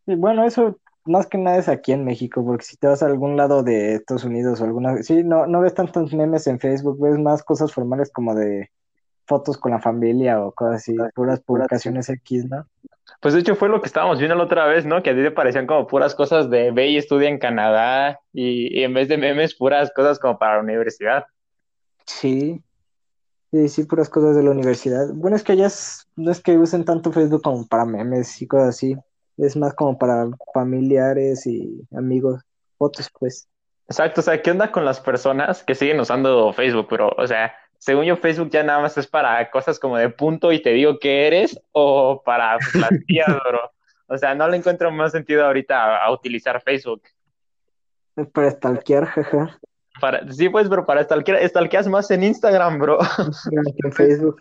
Y 0.06 0.14
bueno, 0.14 0.44
eso 0.44 0.78
más 1.04 1.26
que 1.26 1.38
nada 1.38 1.58
es 1.58 1.68
aquí 1.68 1.92
en 1.92 2.04
México, 2.04 2.44
porque 2.44 2.64
si 2.64 2.76
te 2.76 2.86
vas 2.86 3.02
a 3.02 3.06
algún 3.06 3.36
lado 3.36 3.62
de 3.62 3.94
Estados 3.94 4.24
Unidos 4.24 4.60
o 4.60 4.64
alguna, 4.64 5.02
sí, 5.02 5.22
no, 5.24 5.46
no 5.46 5.60
ves 5.60 5.74
tantos 5.74 6.12
memes 6.12 6.46
en 6.46 6.60
Facebook, 6.60 7.00
ves 7.00 7.18
más 7.18 7.42
cosas 7.42 7.72
formales 7.72 8.10
como 8.12 8.34
de 8.34 8.70
fotos 9.30 9.56
con 9.56 9.70
la 9.70 9.78
familia 9.78 10.42
o 10.42 10.50
cosas 10.52 10.76
así, 10.82 10.96
puras 11.14 11.40
publicaciones 11.40 12.08
X, 12.08 12.46
¿no? 12.46 12.66
Pues 13.20 13.32
de 13.34 13.40
hecho 13.40 13.54
fue 13.54 13.68
lo 13.68 13.80
que 13.80 13.86
estábamos 13.86 14.18
viendo 14.18 14.34
la 14.34 14.42
otra 14.44 14.66
vez, 14.66 14.84
¿no? 14.84 15.02
Que 15.02 15.10
a 15.10 15.14
ti 15.14 15.22
te 15.22 15.30
parecían 15.30 15.66
como 15.68 15.86
puras 15.86 16.16
cosas 16.16 16.50
de 16.50 16.72
ve 16.72 16.88
y 16.88 16.96
estudia 16.96 17.28
en 17.28 17.38
Canadá 17.38 18.18
y, 18.32 18.76
y 18.76 18.82
en 18.82 18.92
vez 18.92 19.08
de 19.08 19.18
memes, 19.18 19.54
puras 19.54 19.92
cosas 19.94 20.18
como 20.18 20.36
para 20.36 20.56
la 20.56 20.62
universidad. 20.62 21.24
Sí, 22.06 22.60
sí, 23.52 23.68
sí, 23.68 23.84
puras 23.84 24.08
cosas 24.08 24.34
de 24.36 24.42
la 24.42 24.50
universidad. 24.50 25.06
Bueno, 25.14 25.36
es 25.36 25.44
que 25.44 25.52
allá 25.52 25.66
es- 25.66 26.08
no 26.16 26.30
es 26.32 26.40
que 26.40 26.58
usen 26.58 26.84
tanto 26.84 27.12
Facebook 27.12 27.42
como 27.42 27.66
para 27.68 27.84
memes 27.84 28.42
y 28.42 28.46
cosas 28.48 28.70
así, 28.70 28.96
es 29.36 29.56
más 29.56 29.74
como 29.74 29.96
para 29.96 30.28
familiares 30.52 31.46
y 31.46 31.86
amigos, 31.96 32.42
fotos, 32.78 33.08
pues. 33.18 33.48
Exacto, 33.88 34.20
o 34.20 34.24
sea, 34.24 34.40
¿qué 34.42 34.50
onda 34.50 34.70
con 34.72 34.84
las 34.84 35.00
personas 35.00 35.64
que 35.64 35.74
siguen 35.74 36.00
usando 36.00 36.52
Facebook? 36.52 36.86
Pero, 36.90 37.10
o 37.16 37.26
sea, 37.26 37.52
según 37.80 38.04
yo, 38.04 38.16
Facebook 38.18 38.50
ya 38.50 38.62
nada 38.62 38.78
más 38.80 38.96
es 38.98 39.06
para 39.06 39.50
cosas 39.50 39.78
como 39.78 39.96
de 39.96 40.10
punto 40.10 40.52
y 40.52 40.60
te 40.60 40.70
digo 40.70 40.98
qué 40.98 41.26
eres 41.26 41.58
o 41.72 42.22
para 42.22 42.58
las 42.74 42.90
tías, 43.06 43.26
bro. 43.48 43.72
O 44.06 44.18
sea, 44.18 44.34
no 44.34 44.46
le 44.48 44.58
encuentro 44.58 44.90
más 44.90 45.12
sentido 45.12 45.46
ahorita 45.46 45.82
a, 45.82 46.04
a 46.04 46.12
utilizar 46.12 46.60
Facebook. 46.60 47.02
Para 48.34 48.50
stalkear, 48.50 49.06
jaja, 49.06 49.58
Para, 49.98 50.30
sí, 50.30 50.50
pues, 50.50 50.68
pero 50.68 50.84
para 50.84 51.02
stalkear, 51.04 51.48
stalkeas 51.48 51.88
más 51.88 52.10
en 52.10 52.24
Instagram, 52.24 52.78
bro. 52.78 52.98
que 53.50 53.86
en 53.86 53.92
Facebook. 53.92 54.36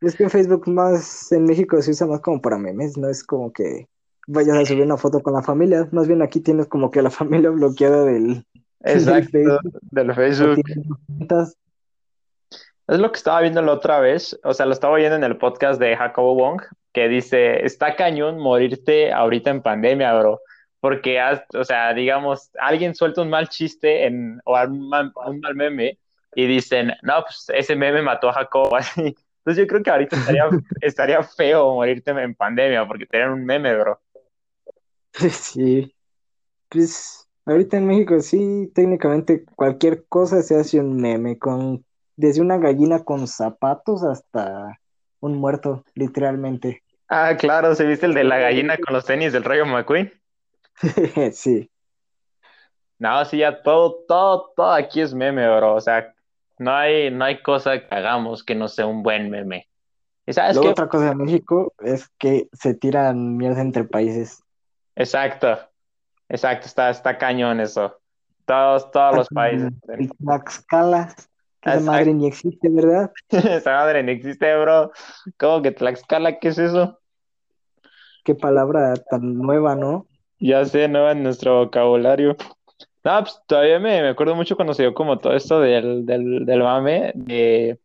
Es 0.00 0.16
que 0.16 0.24
en 0.24 0.30
Facebook 0.30 0.68
más 0.68 1.30
en 1.30 1.44
México 1.44 1.80
se 1.80 1.92
usa 1.92 2.08
más 2.08 2.20
como 2.20 2.42
para 2.42 2.58
memes, 2.58 2.98
no 2.98 3.08
es 3.08 3.22
como 3.22 3.52
que 3.52 3.86
vayas 4.26 4.56
a 4.56 4.66
subir 4.66 4.82
una 4.82 4.96
foto 4.96 5.20
con 5.20 5.34
la 5.34 5.42
familia, 5.42 5.88
más 5.92 6.08
bien 6.08 6.22
aquí 6.22 6.40
tienes 6.40 6.66
como 6.66 6.90
que 6.90 7.02
la 7.02 7.10
familia 7.10 7.50
bloqueada 7.50 8.04
del, 8.04 8.26
del 8.26 8.44
Exacto, 8.80 9.30
Facebook, 9.30 9.80
del 9.92 10.14
Facebook. 10.14 10.60
Es 12.86 12.98
lo 12.98 13.10
que 13.10 13.16
estaba 13.16 13.40
viendo 13.40 13.62
la 13.62 13.72
otra 13.72 14.00
vez, 14.00 14.38
o 14.44 14.52
sea, 14.52 14.66
lo 14.66 14.72
estaba 14.72 14.96
viendo 14.96 15.16
en 15.16 15.24
el 15.24 15.38
podcast 15.38 15.80
de 15.80 15.96
Jacobo 15.96 16.34
Wong, 16.34 16.62
que 16.92 17.08
dice, 17.08 17.64
está 17.64 17.96
cañón 17.96 18.38
morirte 18.38 19.10
ahorita 19.12 19.50
en 19.50 19.62
pandemia, 19.62 20.12
bro, 20.18 20.40
porque, 20.80 21.18
has- 21.18 21.44
o 21.54 21.64
sea, 21.64 21.94
digamos, 21.94 22.50
alguien 22.60 22.94
suelta 22.94 23.22
un 23.22 23.30
mal 23.30 23.48
chiste 23.48 24.04
en, 24.06 24.40
o 24.44 24.60
un 24.62 24.88
mal, 24.88 25.12
un 25.26 25.40
mal 25.40 25.54
meme 25.54 25.98
y 26.34 26.46
dicen, 26.46 26.92
no, 27.02 27.22
pues 27.22 27.46
ese 27.54 27.74
meme 27.74 28.02
mató 28.02 28.28
a 28.28 28.34
Jacobo, 28.34 28.76
así. 28.76 29.14
Entonces 29.38 29.62
yo 29.62 29.66
creo 29.66 29.82
que 29.82 29.90
ahorita 29.90 30.16
estaría, 30.16 30.44
estaría 30.82 31.22
feo 31.22 31.74
morirte 31.74 32.10
en 32.10 32.34
pandemia 32.34 32.86
porque 32.86 33.06
tenían 33.06 33.30
un 33.32 33.44
meme, 33.44 33.74
bro. 33.76 34.00
Sí, 35.30 35.94
pues 36.68 37.28
ahorita 37.46 37.76
en 37.78 37.86
México 37.86 38.20
sí, 38.20 38.70
técnicamente 38.74 39.44
cualquier 39.56 40.06
cosa 40.06 40.42
se 40.42 40.56
hace 40.58 40.80
un 40.80 40.96
meme, 41.00 41.38
con 41.38 41.84
desde 42.16 42.40
una 42.40 42.58
gallina 42.58 43.04
con 43.04 43.26
zapatos 43.28 44.02
hasta 44.04 44.80
un 45.20 45.36
muerto, 45.38 45.84
literalmente. 45.94 46.82
Ah, 47.08 47.34
claro, 47.38 47.74
¿se 47.74 47.86
viste 47.86 48.06
el 48.06 48.14
de 48.14 48.24
la 48.24 48.38
gallina 48.38 48.76
con 48.78 48.94
los 48.94 49.04
tenis 49.06 49.32
del 49.32 49.44
Rayo 49.44 49.64
McQueen? 49.66 50.12
Sí, 51.32 51.70
No, 52.98 53.24
sí, 53.24 53.38
ya 53.38 53.62
todo, 53.62 54.04
todo, 54.08 54.52
todo 54.56 54.72
aquí 54.72 55.00
es 55.00 55.14
meme, 55.14 55.46
bro. 55.56 55.74
O 55.74 55.80
sea, 55.80 56.14
no 56.58 56.72
hay, 56.74 57.10
no 57.10 57.24
hay 57.24 57.42
cosa 57.42 57.80
que 57.80 57.94
hagamos 57.94 58.44
que 58.44 58.54
no 58.54 58.68
sea 58.68 58.86
un 58.86 59.02
buen 59.02 59.30
meme. 59.30 59.68
¿Y 60.26 60.32
sabes 60.32 60.56
luego 60.56 60.60
qué? 60.60 60.70
otra 60.70 60.88
cosa 60.88 61.06
de 61.10 61.14
México 61.16 61.74
es 61.80 62.08
que 62.18 62.48
se 62.52 62.74
tiran 62.74 63.36
mierda 63.36 63.60
entre 63.62 63.84
países. 63.84 64.42
Exacto, 64.96 65.58
exacto, 66.28 66.66
está, 66.66 66.90
está 66.90 67.18
cañón 67.18 67.60
eso. 67.60 68.00
Todos, 68.46 68.90
todos 68.90 69.14
los 69.14 69.30
países. 69.30 69.70
El 69.88 70.10
Tlaxcala, 70.18 71.14
que 71.14 71.22
esa 71.64 71.80
madre 71.80 72.14
ni 72.14 72.26
existe, 72.26 72.68
¿verdad? 72.68 73.10
Esa 73.30 73.72
madre 73.72 74.02
no 74.02 74.10
existe, 74.10 74.56
bro. 74.56 74.92
¿Cómo 75.38 75.62
que 75.62 75.72
Tlaxcala? 75.72 76.38
¿Qué 76.38 76.48
es 76.48 76.58
eso? 76.58 76.98
Qué 78.24 78.34
palabra 78.34 78.94
tan 78.94 79.34
nueva, 79.38 79.74
¿no? 79.74 80.06
Ya 80.38 80.64
sé, 80.64 80.88
no 80.88 81.10
en 81.10 81.22
nuestro 81.22 81.64
vocabulario. 81.64 82.36
No, 83.04 83.20
pues 83.20 83.38
todavía 83.46 83.78
me, 83.78 84.00
me 84.02 84.08
acuerdo 84.08 84.34
mucho 84.34 84.56
cuando 84.56 84.72
se 84.72 84.82
dio 84.82 84.94
como 84.94 85.18
todo 85.18 85.34
esto 85.34 85.60
del, 85.60 86.06
del, 86.06 86.46
del 86.46 86.62
mame, 86.62 87.12
de, 87.14 87.78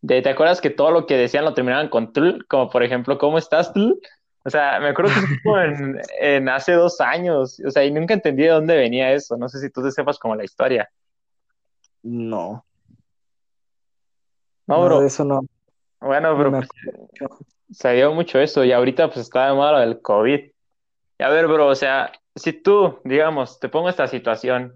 de, 0.00 0.22
¿te 0.22 0.28
acuerdas 0.28 0.60
que 0.60 0.70
todo 0.70 0.92
lo 0.92 1.06
que 1.06 1.16
decían 1.16 1.44
lo 1.44 1.54
terminaban 1.54 1.88
con 1.88 2.12
tl? 2.12 2.46
Como 2.46 2.70
por 2.70 2.84
ejemplo, 2.84 3.18
¿cómo 3.18 3.36
estás 3.36 3.72
tl? 3.72 3.98
O 4.44 4.50
sea, 4.50 4.78
me 4.80 4.88
acuerdo 4.88 5.12
que 5.12 5.36
fue 5.42 5.64
en, 5.64 6.00
en 6.20 6.48
hace 6.48 6.72
dos 6.72 7.00
años, 7.00 7.60
o 7.66 7.70
sea, 7.70 7.84
y 7.84 7.90
nunca 7.90 8.14
entendí 8.14 8.44
de 8.44 8.50
dónde 8.50 8.76
venía 8.76 9.12
eso. 9.12 9.36
No 9.36 9.48
sé 9.48 9.58
si 9.58 9.70
tú 9.70 9.82
te 9.82 9.90
sepas 9.90 10.18
como 10.18 10.36
la 10.36 10.44
historia. 10.44 10.88
No, 12.02 12.64
No, 14.66 14.76
no, 14.76 14.84
bro. 14.84 15.06
eso 15.06 15.24
no, 15.24 15.40
Bueno, 16.00 16.32
no 16.32 16.38
bro, 16.38 16.50
me 16.50 16.58
pues, 16.58 16.68
se 17.70 17.92
dio 17.92 18.12
mucho 18.12 18.38
eso 18.38 18.64
y 18.64 18.72
ahorita 18.72 19.08
pues 19.08 19.18
está 19.20 19.48
de 19.48 19.54
moda 19.54 19.80
del 19.80 20.00
COVID. 20.00 20.40
Y 21.18 21.22
a 21.22 21.28
ver, 21.28 21.46
bro, 21.46 21.66
o 21.66 21.74
sea, 21.74 22.12
si 22.34 22.52
tú, 22.52 23.00
digamos, 23.04 23.58
te 23.58 23.68
pongo 23.68 23.88
esta 23.88 24.06
situación, 24.06 24.74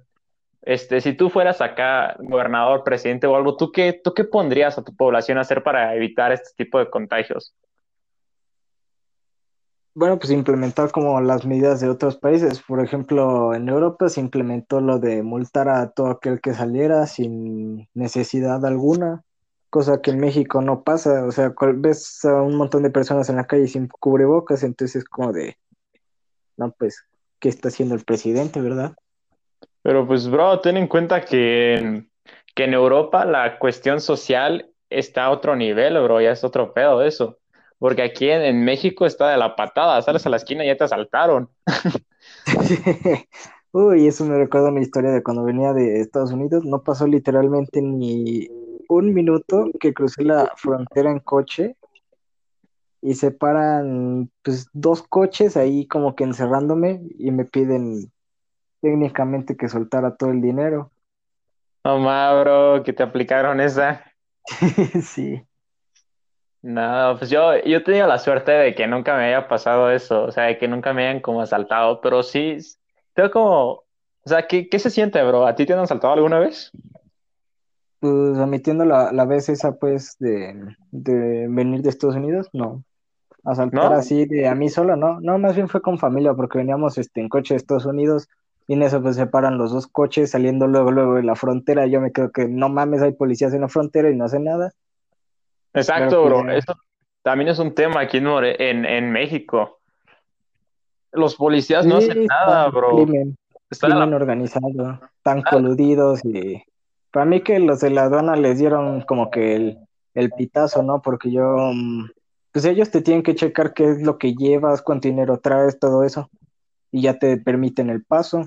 este, 0.62 1.00
si 1.00 1.14
tú 1.14 1.30
fueras 1.30 1.60
acá 1.60 2.16
gobernador, 2.18 2.84
presidente 2.84 3.26
o 3.26 3.36
algo, 3.36 3.56
¿tú 3.56 3.72
qué, 3.72 3.92
tú 3.92 4.14
qué 4.14 4.24
pondrías 4.24 4.78
a 4.78 4.84
tu 4.84 4.94
población 4.94 5.38
a 5.38 5.42
hacer 5.42 5.62
para 5.62 5.94
evitar 5.94 6.32
este 6.32 6.50
tipo 6.56 6.78
de 6.78 6.90
contagios? 6.90 7.54
Bueno, 9.94 10.18
pues 10.18 10.30
implementar 10.30 10.90
como 10.90 11.20
las 11.20 11.44
medidas 11.44 11.80
de 11.80 11.88
otros 11.88 12.16
países. 12.16 12.62
Por 12.62 12.82
ejemplo, 12.82 13.54
en 13.54 13.68
Europa 13.68 14.08
se 14.08 14.20
implementó 14.20 14.80
lo 14.80 14.98
de 14.98 15.22
multar 15.22 15.68
a 15.68 15.90
todo 15.90 16.08
aquel 16.08 16.40
que 16.40 16.54
saliera 16.54 17.06
sin 17.06 17.88
necesidad 17.94 18.64
alguna. 18.64 19.22
cosa 19.70 20.02
que 20.02 20.10
en 20.10 20.20
México 20.20 20.60
no 20.60 20.82
pasa, 20.82 21.24
o 21.24 21.32
sea, 21.32 21.54
ves 21.76 22.24
a 22.24 22.42
un 22.42 22.56
montón 22.56 22.82
de 22.82 22.90
personas 22.90 23.30
en 23.30 23.36
la 23.36 23.46
calle 23.46 23.66
sin 23.68 23.88
cubrebocas, 23.88 24.62
entonces 24.62 25.04
como 25.04 25.32
de, 25.32 25.56
no, 26.58 26.72
pues, 26.72 27.06
¿qué 27.38 27.48
está 27.48 27.68
haciendo 27.68 27.94
el 27.94 28.04
presidente, 28.04 28.60
verdad? 28.60 28.94
Pero 29.82 30.06
pues, 30.06 30.28
bro, 30.28 30.60
ten 30.60 30.76
en 30.76 30.88
cuenta 30.88 31.22
que 31.22 32.06
que 32.54 32.64
en 32.64 32.74
Europa 32.74 33.24
la 33.24 33.58
cuestión 33.58 34.00
social 34.00 34.70
está 34.90 35.24
a 35.24 35.30
otro 35.30 35.56
nivel, 35.56 35.94
bro, 36.02 36.20
ya 36.20 36.32
es 36.32 36.44
otro 36.44 36.72
pedo 36.72 37.02
eso. 37.02 37.38
Porque 37.82 38.02
aquí 38.02 38.30
en, 38.30 38.42
en 38.42 38.64
México 38.64 39.06
está 39.06 39.28
de 39.28 39.36
la 39.36 39.56
patada, 39.56 40.00
sales 40.02 40.24
a 40.24 40.30
la 40.30 40.36
esquina 40.36 40.62
y 40.62 40.68
ya 40.68 40.76
te 40.76 40.84
asaltaron. 40.84 41.50
Uy, 43.72 44.06
eso 44.06 44.24
me 44.24 44.38
recuerda 44.38 44.68
a 44.68 44.70
mi 44.70 44.82
historia 44.82 45.10
de 45.10 45.20
cuando 45.20 45.42
venía 45.42 45.72
de 45.72 46.00
Estados 46.00 46.30
Unidos. 46.30 46.64
No 46.64 46.84
pasó 46.84 47.08
literalmente 47.08 47.82
ni 47.82 48.46
un 48.88 49.12
minuto 49.12 49.68
que 49.80 49.92
crucé 49.92 50.22
la 50.22 50.52
frontera 50.54 51.10
en 51.10 51.18
coche 51.18 51.74
y 53.00 53.14
se 53.16 53.32
paran 53.32 54.30
pues 54.42 54.68
dos 54.72 55.02
coches 55.02 55.56
ahí 55.56 55.88
como 55.88 56.14
que 56.14 56.22
encerrándome 56.22 57.02
y 57.18 57.32
me 57.32 57.46
piden 57.46 58.12
técnicamente 58.80 59.56
que 59.56 59.68
soltara 59.68 60.14
todo 60.14 60.30
el 60.30 60.40
dinero. 60.40 60.92
No 61.82 61.98
más, 61.98 62.40
bro, 62.44 62.84
que 62.84 62.92
te 62.92 63.02
aplicaron 63.02 63.60
esa. 63.60 64.04
Sí. 65.02 65.44
No, 66.62 67.16
pues 67.18 67.28
yo, 67.28 67.56
yo 67.64 67.78
he 67.78 67.80
tenido 67.80 68.06
la 68.06 68.18
suerte 68.18 68.52
de 68.52 68.74
que 68.74 68.86
nunca 68.86 69.16
me 69.16 69.24
haya 69.24 69.48
pasado 69.48 69.90
eso, 69.90 70.24
o 70.24 70.30
sea, 70.30 70.44
de 70.44 70.58
que 70.58 70.68
nunca 70.68 70.92
me 70.92 71.08
hayan 71.08 71.20
como 71.20 71.42
asaltado, 71.42 72.00
pero 72.00 72.22
sí, 72.22 72.58
tengo 73.14 73.30
como, 73.32 73.70
o 73.70 73.84
sea, 74.24 74.46
¿qué, 74.46 74.68
qué 74.68 74.78
se 74.78 74.90
siente, 74.90 75.20
bro? 75.24 75.44
¿A 75.46 75.56
ti 75.56 75.66
te 75.66 75.72
han 75.72 75.80
asaltado 75.80 76.14
alguna 76.14 76.38
vez? 76.38 76.70
Pues 77.98 78.38
admitiendo 78.38 78.84
la, 78.84 79.12
la 79.12 79.24
vez 79.24 79.48
esa 79.48 79.72
pues 79.72 80.16
de, 80.20 80.76
de 80.92 81.46
venir 81.48 81.82
de 81.82 81.88
Estados 81.88 82.16
Unidos, 82.16 82.48
no. 82.52 82.84
Asaltar 83.44 83.90
¿No? 83.90 83.96
así 83.96 84.24
de 84.26 84.46
a 84.46 84.54
mí 84.54 84.68
solo, 84.68 84.94
no. 84.94 85.20
No, 85.20 85.38
más 85.38 85.56
bien 85.56 85.68
fue 85.68 85.82
con 85.82 85.98
familia 85.98 86.34
porque 86.34 86.58
veníamos 86.58 86.96
este, 86.96 87.20
en 87.20 87.28
coche 87.28 87.54
de 87.54 87.58
Estados 87.58 87.86
Unidos 87.86 88.28
y 88.68 88.74
en 88.74 88.82
eso 88.82 89.02
pues 89.02 89.16
se 89.16 89.26
paran 89.26 89.58
los 89.58 89.72
dos 89.72 89.88
coches 89.88 90.30
saliendo 90.30 90.68
luego, 90.68 90.92
luego 90.92 91.14
de 91.14 91.24
la 91.24 91.34
frontera. 91.34 91.86
Yo 91.86 92.00
me 92.00 92.12
creo 92.12 92.30
que 92.30 92.46
no 92.46 92.68
mames, 92.68 93.02
hay 93.02 93.12
policías 93.12 93.52
en 93.52 93.62
la 93.62 93.68
frontera 93.68 94.10
y 94.10 94.16
no 94.16 94.24
hacen 94.24 94.44
nada. 94.44 94.72
Exacto, 95.74 96.24
bro, 96.24 96.50
eso 96.50 96.74
también 97.22 97.48
es 97.48 97.58
un 97.58 97.74
tema 97.74 98.00
aquí 98.00 98.18
en, 98.18 98.24
More- 98.24 98.70
en, 98.70 98.84
en 98.84 99.10
México. 99.10 99.78
Los 101.12 101.36
policías 101.36 101.86
no 101.86 101.96
hacen 101.96 102.26
nada, 102.26 102.68
bro. 102.68 102.96
crimen, 102.96 103.36
Está 103.70 103.88
la... 103.88 103.96
crimen 103.96 104.14
organizado, 104.14 105.00
tan 105.22 105.42
coludidos 105.42 106.24
y 106.24 106.62
para 107.10 107.26
mí 107.26 107.42
que 107.42 107.58
los 107.58 107.80
de 107.80 107.90
la 107.90 108.04
aduana 108.04 108.36
les 108.36 108.58
dieron 108.58 109.02
como 109.02 109.30
que 109.30 109.54
el, 109.54 109.78
el 110.14 110.30
pitazo, 110.30 110.82
¿no? 110.82 111.02
Porque 111.02 111.30
yo, 111.30 111.44
mm, 111.74 112.08
pues 112.52 112.64
ellos 112.64 112.90
te 112.90 113.02
tienen 113.02 113.22
que 113.22 113.34
checar 113.34 113.74
qué 113.74 113.90
es 113.90 114.02
lo 114.02 114.16
que 114.18 114.34
llevas, 114.34 114.82
cuánto 114.82 115.08
dinero 115.08 115.38
traes, 115.38 115.78
todo 115.78 116.04
eso, 116.04 116.30
y 116.90 117.02
ya 117.02 117.18
te 117.18 117.36
permiten 117.36 117.90
el 117.90 118.02
paso. 118.02 118.46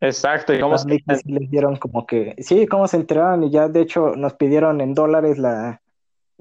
Exacto, 0.00 0.54
y 0.54 0.60
cómo 0.60 0.78
se 0.78 0.88
les 1.24 1.50
dieron 1.50 1.76
como 1.76 2.06
que, 2.06 2.36
sí, 2.38 2.66
cómo 2.66 2.86
se 2.86 2.98
enteraron 2.98 3.42
y 3.44 3.50
ya 3.50 3.66
de 3.68 3.80
hecho 3.80 4.14
nos 4.14 4.34
pidieron 4.34 4.80
en 4.80 4.94
dólares 4.94 5.38
la, 5.38 5.80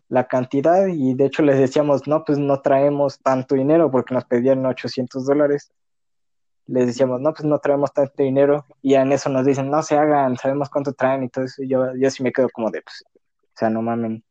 la 0.08 0.28
cantidad 0.28 0.88
y 0.88 1.14
de 1.16 1.26
hecho 1.26 1.42
les 1.42 1.58
decíamos, 1.58 2.08
no, 2.08 2.24
pues 2.24 2.38
no 2.38 2.62
traemos 2.62 3.20
tanto 3.20 3.56
dinero 3.56 3.90
porque 3.90 4.14
nos 4.14 4.26
pedían 4.26 4.66
800 4.66 5.26
dólares. 5.26 5.72
Les 6.68 6.88
decíamos, 6.88 7.22
no, 7.22 7.32
pues 7.34 7.46
no 7.46 7.60
traemos 7.60 7.94
tanto 7.94 8.24
dinero 8.24 8.66
y 8.82 8.96
en 8.96 9.12
eso 9.12 9.30
nos 9.30 9.46
dicen, 9.46 9.70
no 9.70 9.84
se 9.84 9.98
hagan, 9.98 10.38
sabemos 10.38 10.70
cuánto 10.70 10.94
traen 10.94 11.24
y 11.24 11.30
todo 11.30 11.46
eso. 11.46 11.64
Y 11.64 11.70
yo, 11.70 11.96
yo 11.96 12.10
sí 12.10 12.24
me 12.24 12.32
quedo 12.32 12.50
como 12.50 12.72
de, 12.72 12.82
pues, 12.82 13.04
o 13.14 13.20
sea, 13.54 13.70
no 13.70 13.82
mamen. 13.82 14.24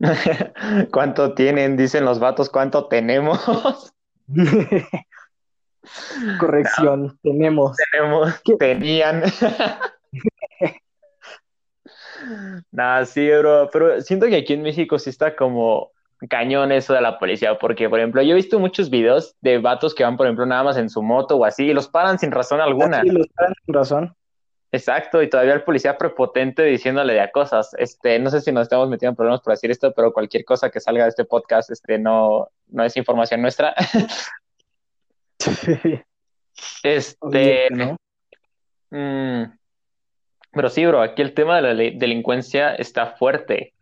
¿Cuánto 0.92 1.34
tienen? 1.34 1.76
Dicen 1.76 2.04
los 2.04 2.18
vatos, 2.18 2.50
¿cuánto 2.50 2.86
tenemos? 2.86 3.92
Corrección, 6.40 7.18
tenemos. 7.22 7.76
Tenemos, 7.92 8.40
¿Qué? 8.44 8.56
tenían. 8.56 9.22
Nada, 12.76 13.06
sí, 13.06 13.26
bro, 13.30 13.70
pero 13.72 14.02
siento 14.02 14.26
que 14.26 14.36
aquí 14.36 14.52
en 14.52 14.60
México 14.60 14.98
sí 14.98 15.08
está 15.08 15.34
como 15.34 15.92
cañón 16.28 16.72
eso 16.72 16.92
de 16.92 17.00
la 17.00 17.18
policía, 17.18 17.58
porque, 17.58 17.88
por 17.88 17.98
ejemplo, 17.98 18.20
yo 18.20 18.32
he 18.32 18.34
visto 18.34 18.58
muchos 18.58 18.90
videos 18.90 19.34
de 19.40 19.56
vatos 19.56 19.94
que 19.94 20.04
van, 20.04 20.18
por 20.18 20.26
ejemplo, 20.26 20.44
nada 20.44 20.62
más 20.62 20.76
en 20.76 20.90
su 20.90 21.02
moto 21.02 21.36
o 21.36 21.46
así, 21.46 21.64
y 21.64 21.72
los 21.72 21.88
paran 21.88 22.18
sin 22.18 22.32
razón 22.32 22.60
alguna. 22.60 22.98
Así 22.98 23.08
los 23.08 23.32
traen 23.32 23.54
con 23.64 23.74
razón. 23.74 24.14
Exacto, 24.72 25.22
y 25.22 25.30
todavía 25.30 25.54
el 25.54 25.62
policía 25.62 25.96
prepotente 25.96 26.64
diciéndole 26.64 27.14
de 27.14 27.20
a 27.20 27.32
cosas. 27.32 27.74
Este, 27.78 28.18
no 28.18 28.28
sé 28.28 28.42
si 28.42 28.52
nos 28.52 28.64
estamos 28.64 28.90
metiendo 28.90 29.12
en 29.12 29.16
problemas 29.16 29.40
por 29.40 29.54
decir 29.54 29.70
esto, 29.70 29.94
pero 29.94 30.12
cualquier 30.12 30.44
cosa 30.44 30.68
que 30.68 30.80
salga 30.80 31.04
de 31.04 31.08
este 31.08 31.24
podcast, 31.24 31.70
este, 31.70 31.98
no, 31.98 32.50
no 32.66 32.84
es 32.84 32.94
información 32.98 33.40
nuestra. 33.40 33.74
Este, 36.82 37.68
no. 37.70 37.96
mm, 38.90 39.44
pero 40.56 40.70
sí, 40.70 40.84
bro, 40.86 41.02
aquí 41.02 41.22
el 41.22 41.34
tema 41.34 41.56
de 41.56 41.62
la 41.62 41.74
delincuencia 41.74 42.74
está 42.74 43.12
fuerte. 43.12 43.74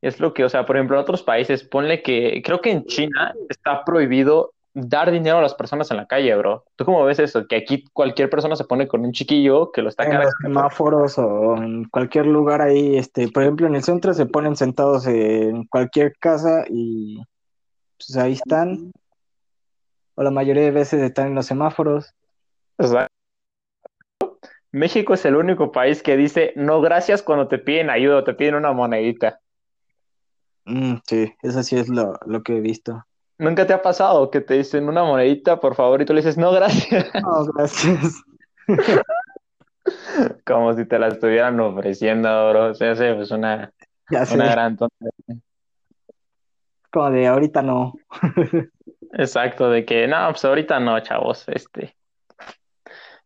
Es 0.00 0.20
lo 0.20 0.32
que, 0.32 0.44
o 0.44 0.48
sea, 0.48 0.64
por 0.64 0.76
ejemplo, 0.76 0.96
en 0.96 1.02
otros 1.02 1.22
países, 1.22 1.62
ponle 1.64 2.02
que, 2.02 2.40
creo 2.42 2.60
que 2.60 2.70
en 2.70 2.86
China 2.86 3.34
está 3.50 3.84
prohibido 3.84 4.52
dar 4.72 5.10
dinero 5.10 5.38
a 5.38 5.42
las 5.42 5.54
personas 5.54 5.90
en 5.90 5.96
la 5.96 6.06
calle, 6.06 6.34
bro. 6.36 6.64
¿Tú 6.76 6.84
cómo 6.84 7.04
ves 7.04 7.18
eso? 7.18 7.46
Que 7.46 7.56
aquí 7.56 7.84
cualquier 7.92 8.30
persona 8.30 8.56
se 8.56 8.64
pone 8.64 8.86
con 8.86 9.04
un 9.04 9.12
chiquillo 9.12 9.72
que 9.72 9.82
lo 9.82 9.88
está 9.88 10.04
En 10.04 10.20
los 10.20 10.32
semáforos 10.40 11.18
o 11.18 11.56
en 11.56 11.84
cualquier 11.86 12.26
lugar 12.26 12.62
ahí, 12.62 12.96
este, 12.96 13.28
por 13.28 13.42
ejemplo, 13.42 13.66
en 13.66 13.74
el 13.74 13.82
centro 13.82 14.14
se 14.14 14.26
ponen 14.26 14.56
sentados 14.56 15.06
en 15.06 15.64
cualquier 15.64 16.14
casa 16.18 16.64
y 16.68 17.18
pues 17.98 18.16
ahí 18.16 18.32
están, 18.32 18.92
o 20.14 20.22
la 20.22 20.30
mayoría 20.30 20.62
de 20.62 20.70
veces 20.70 21.02
están 21.02 21.28
en 21.28 21.34
los 21.34 21.46
semáforos. 21.46 22.14
O 22.78 22.86
sea, 22.86 23.08
México 24.72 25.14
es 25.14 25.24
el 25.24 25.36
único 25.36 25.72
país 25.72 26.02
que 26.02 26.16
dice 26.16 26.52
no 26.56 26.80
gracias 26.80 27.22
cuando 27.22 27.48
te 27.48 27.58
piden 27.58 27.90
ayuda 27.90 28.18
o 28.18 28.24
te 28.24 28.34
piden 28.34 28.54
una 28.54 28.72
monedita. 28.72 29.40
Mm, 30.64 30.96
sí, 31.06 31.32
eso 31.42 31.62
sí 31.62 31.76
es 31.76 31.88
lo, 31.88 32.14
lo 32.26 32.42
que 32.42 32.56
he 32.56 32.60
visto. 32.60 33.04
¿Nunca 33.38 33.66
te 33.66 33.72
ha 33.72 33.80
pasado 33.82 34.30
que 34.30 34.40
te 34.42 34.54
dicen 34.54 34.86
una 34.88 35.02
monedita, 35.02 35.58
por 35.58 35.74
favor, 35.74 36.02
y 36.02 36.04
tú 36.04 36.12
le 36.12 36.20
dices 36.20 36.36
no 36.36 36.52
gracias? 36.52 37.06
No, 37.22 37.44
gracias. 37.54 38.22
Como 40.46 40.74
si 40.74 40.84
te 40.84 40.98
la 40.98 41.08
estuvieran 41.08 41.58
ofreciendo, 41.58 42.50
bro. 42.50 42.74
Se 42.74 42.88
hace 42.88 43.14
pues 43.14 43.30
una, 43.30 43.72
Ya 44.10 44.18
una 44.20 44.26
sé, 44.26 44.36
gran 44.36 44.76
tontería. 44.76 45.36
como 46.92 47.10
de 47.10 47.26
ahorita 47.26 47.62
no. 47.62 47.94
Exacto, 49.12 49.70
de 49.70 49.84
que 49.84 50.06
no, 50.06 50.28
pues 50.30 50.44
ahorita 50.44 50.78
no, 50.80 51.00
chavos, 51.00 51.44
este. 51.48 51.96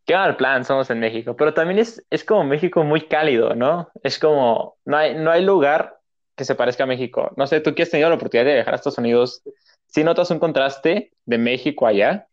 Qué 0.07 0.15
mal 0.15 0.37
plan, 0.37 0.65
somos 0.65 0.91
en 0.91 1.01
México. 1.01 1.35
Pero 1.37 1.55
también 1.55 1.79
es, 1.79 2.05
es 2.11 2.25
como 2.25 2.45
México 2.45 2.85
muy 2.85 3.03
cálido, 3.03 3.55
¿no? 3.55 3.89
Es 4.03 4.19
como, 4.19 4.77
no 4.85 4.97
hay, 4.97 5.15
no 5.15 5.31
hay 5.31 5.43
lugar 5.43 5.99
que 6.37 6.45
se 6.45 6.55
parezca 6.55 6.85
a 6.85 6.87
México. 6.87 7.33
No 7.37 7.47
sé, 7.47 7.61
tú 7.61 7.75
que 7.75 7.85
has 7.85 7.93
la 7.93 8.15
oportunidad 8.15 8.47
de 8.47 8.55
viajar 8.55 8.75
a 8.75 8.77
Estados 8.77 8.99
Unidos, 8.99 9.43
¿sí 9.87 10.05
notas 10.05 10.31
un 10.31 10.39
contraste 10.39 11.13
de 11.25 11.39
México 11.39 11.87
allá? 11.87 12.27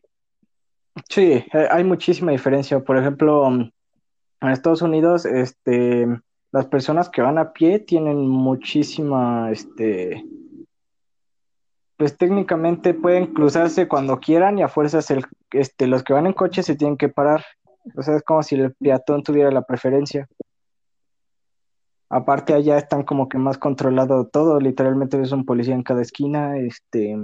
Sí, 1.10 1.46
eh, 1.54 1.68
hay 1.70 1.84
muchísima 1.84 2.32
diferencia. 2.32 2.80
Por 2.80 2.98
ejemplo, 2.98 3.50
mm, 3.50 3.72
en 4.42 4.50
Estados 4.50 4.82
Unidos, 4.82 5.26
este, 5.26 6.08
las 6.52 6.66
personas 6.66 7.10
que 7.10 7.22
van 7.22 7.38
a 7.38 7.54
pie 7.54 7.80
tienen 7.80 8.28
muchísima, 8.28 9.52
este, 9.52 10.26
pues 11.96 12.18
técnicamente 12.18 12.94
pueden 12.94 13.28
cruzarse 13.28 13.88
cuando 13.88 14.20
quieran 14.20 14.58
y 14.58 14.64
a 14.64 14.68
fuerzas 14.68 15.12
el, 15.12 15.26
este, 15.52 15.88
los 15.88 16.04
que 16.04 16.14
van 16.14 16.26
en 16.26 16.34
coche 16.34 16.64
se 16.64 16.76
tienen 16.76 16.98
que 16.98 17.10
parar. 17.10 17.46
O 17.96 18.02
sea, 18.02 18.16
es 18.16 18.24
como 18.24 18.44
si 18.44 18.56
el 18.56 18.74
peatón 18.76 19.24
tuviera 19.24 19.52
la 19.52 19.64
preferencia. 19.64 20.28
Aparte 22.10 22.54
allá 22.54 22.78
están 22.78 23.04
como 23.04 23.30
que 23.30 23.38
más 23.38 23.58
controlado 23.58 24.28
todo, 24.28 24.60
literalmente 24.60 25.18
ves 25.18 25.32
un 25.32 25.46
policía 25.46 25.74
en 25.74 25.84
cada 25.84 26.02
esquina, 26.02 26.58
este, 26.58 27.16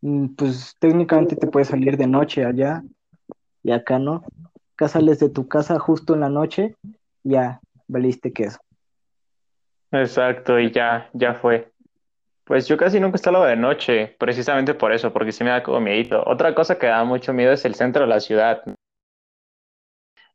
mm, 0.00 0.34
pues 0.36 0.74
técnicamente 0.78 1.36
te 1.36 1.48
puedes 1.48 1.68
salir 1.68 1.98
de 1.98 2.06
noche 2.06 2.44
allá 2.44 2.82
y 3.62 3.72
acá 3.72 3.98
no. 3.98 4.24
Acá 4.74 4.88
sales 4.88 5.18
de 5.18 5.28
tu 5.28 5.48
casa 5.48 5.78
justo 5.78 6.14
en 6.14 6.20
la 6.20 6.30
noche, 6.30 6.76
ya 7.24 7.60
valiste 7.88 8.32
queso. 8.32 8.58
Exacto, 9.90 10.58
y 10.58 10.70
ya, 10.70 11.10
ya 11.12 11.34
fue. 11.34 11.72
Pues 12.48 12.66
yo 12.66 12.78
casi 12.78 12.98
nunca 12.98 13.16
estado 13.16 13.44
de 13.44 13.56
noche, 13.56 14.16
precisamente 14.18 14.72
por 14.72 14.90
eso, 14.90 15.12
porque 15.12 15.32
sí 15.32 15.44
me 15.44 15.50
da 15.50 15.62
como 15.62 15.80
miedito. 15.82 16.22
Otra 16.24 16.54
cosa 16.54 16.78
que 16.78 16.86
da 16.86 17.04
mucho 17.04 17.34
miedo 17.34 17.52
es 17.52 17.62
el 17.66 17.74
centro 17.74 18.04
de 18.04 18.08
la 18.08 18.20
ciudad. 18.20 18.62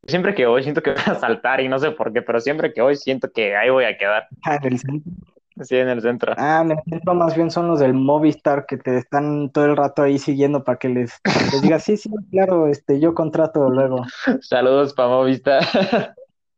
Siempre 0.06 0.36
que 0.36 0.46
voy 0.46 0.62
siento 0.62 0.84
que 0.84 0.92
voy 0.94 1.02
a 1.08 1.16
saltar 1.16 1.60
y 1.60 1.68
no 1.68 1.80
sé 1.80 1.90
por 1.90 2.14
qué, 2.14 2.22
pero 2.22 2.40
siempre 2.40 2.72
que 2.72 2.84
voy 2.84 2.96
siento 2.98 3.32
que 3.32 3.56
ahí 3.58 3.72
voy 3.72 3.86
a 3.86 3.98
quedar, 3.98 4.28
Ah, 4.44 4.60
en 4.62 4.74
el 4.74 4.80
centro. 4.80 5.12
así 5.60 5.76
en 5.76 5.90
el 5.90 6.02
centro. 6.04 6.36
Ah, 6.38 6.62
en 6.64 6.74
el 6.74 6.78
centro 6.88 7.16
más 7.16 7.36
bien 7.36 7.50
son 7.50 7.68
los 7.68 7.80
del 7.80 7.96
Movistar 7.96 8.68
que 8.68 8.78
te 8.78 8.96
están 8.96 9.50
todo 9.50 9.66
el 9.66 9.76
rato 9.76 10.04
ahí 10.04 10.20
siguiendo 10.20 10.64
para 10.64 10.78
que 10.78 10.90
les, 10.90 11.20
les 11.52 11.62
digas, 11.64 11.84
sí, 11.84 11.98
sí, 11.98 12.12
claro, 12.30 12.68
este, 12.68 13.00
yo 13.00 13.16
contrato 13.16 13.68
luego. 13.72 14.06
Saludos 14.42 14.94
para 14.94 15.10
Movistar. 15.10 15.64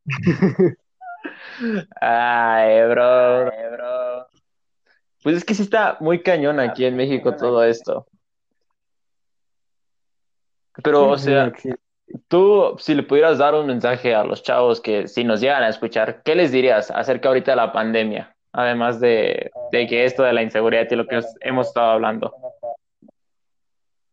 Ay, 2.01 2.81
bro, 2.89 3.45
bro. 3.45 4.34
Pues 5.25 5.37
es 5.37 5.43
que 5.43 5.55
sí 5.55 5.63
está 5.63 5.97
muy 6.01 6.21
cañón 6.21 6.59
aquí 6.59 6.85
en 6.85 6.95
México 6.95 7.35
todo 7.35 7.63
esto. 7.63 8.05
Pero, 10.83 11.09
o 11.09 11.17
sea, 11.17 11.51
tú, 12.27 12.75
si 12.77 12.93
le 12.93 13.01
pudieras 13.01 13.39
dar 13.39 13.55
un 13.55 13.65
mensaje 13.65 14.13
a 14.13 14.23
los 14.23 14.43
chavos 14.43 14.79
que 14.79 15.07
si 15.07 15.23
nos 15.23 15.41
llegan 15.41 15.63
a 15.63 15.69
escuchar, 15.69 16.21
¿qué 16.23 16.35
les 16.35 16.51
dirías 16.51 16.91
acerca 16.91 17.29
ahorita 17.29 17.53
de 17.53 17.55
la 17.57 17.73
pandemia? 17.73 18.35
Además 18.53 18.99
de, 18.99 19.49
de 19.71 19.87
que 19.87 20.05
esto 20.05 20.21
de 20.21 20.31
la 20.33 20.43
inseguridad 20.43 20.85
y 20.91 20.95
lo 20.95 21.07
que 21.07 21.17
os- 21.17 21.35
hemos 21.41 21.69
estado 21.69 21.93
hablando. 21.93 22.31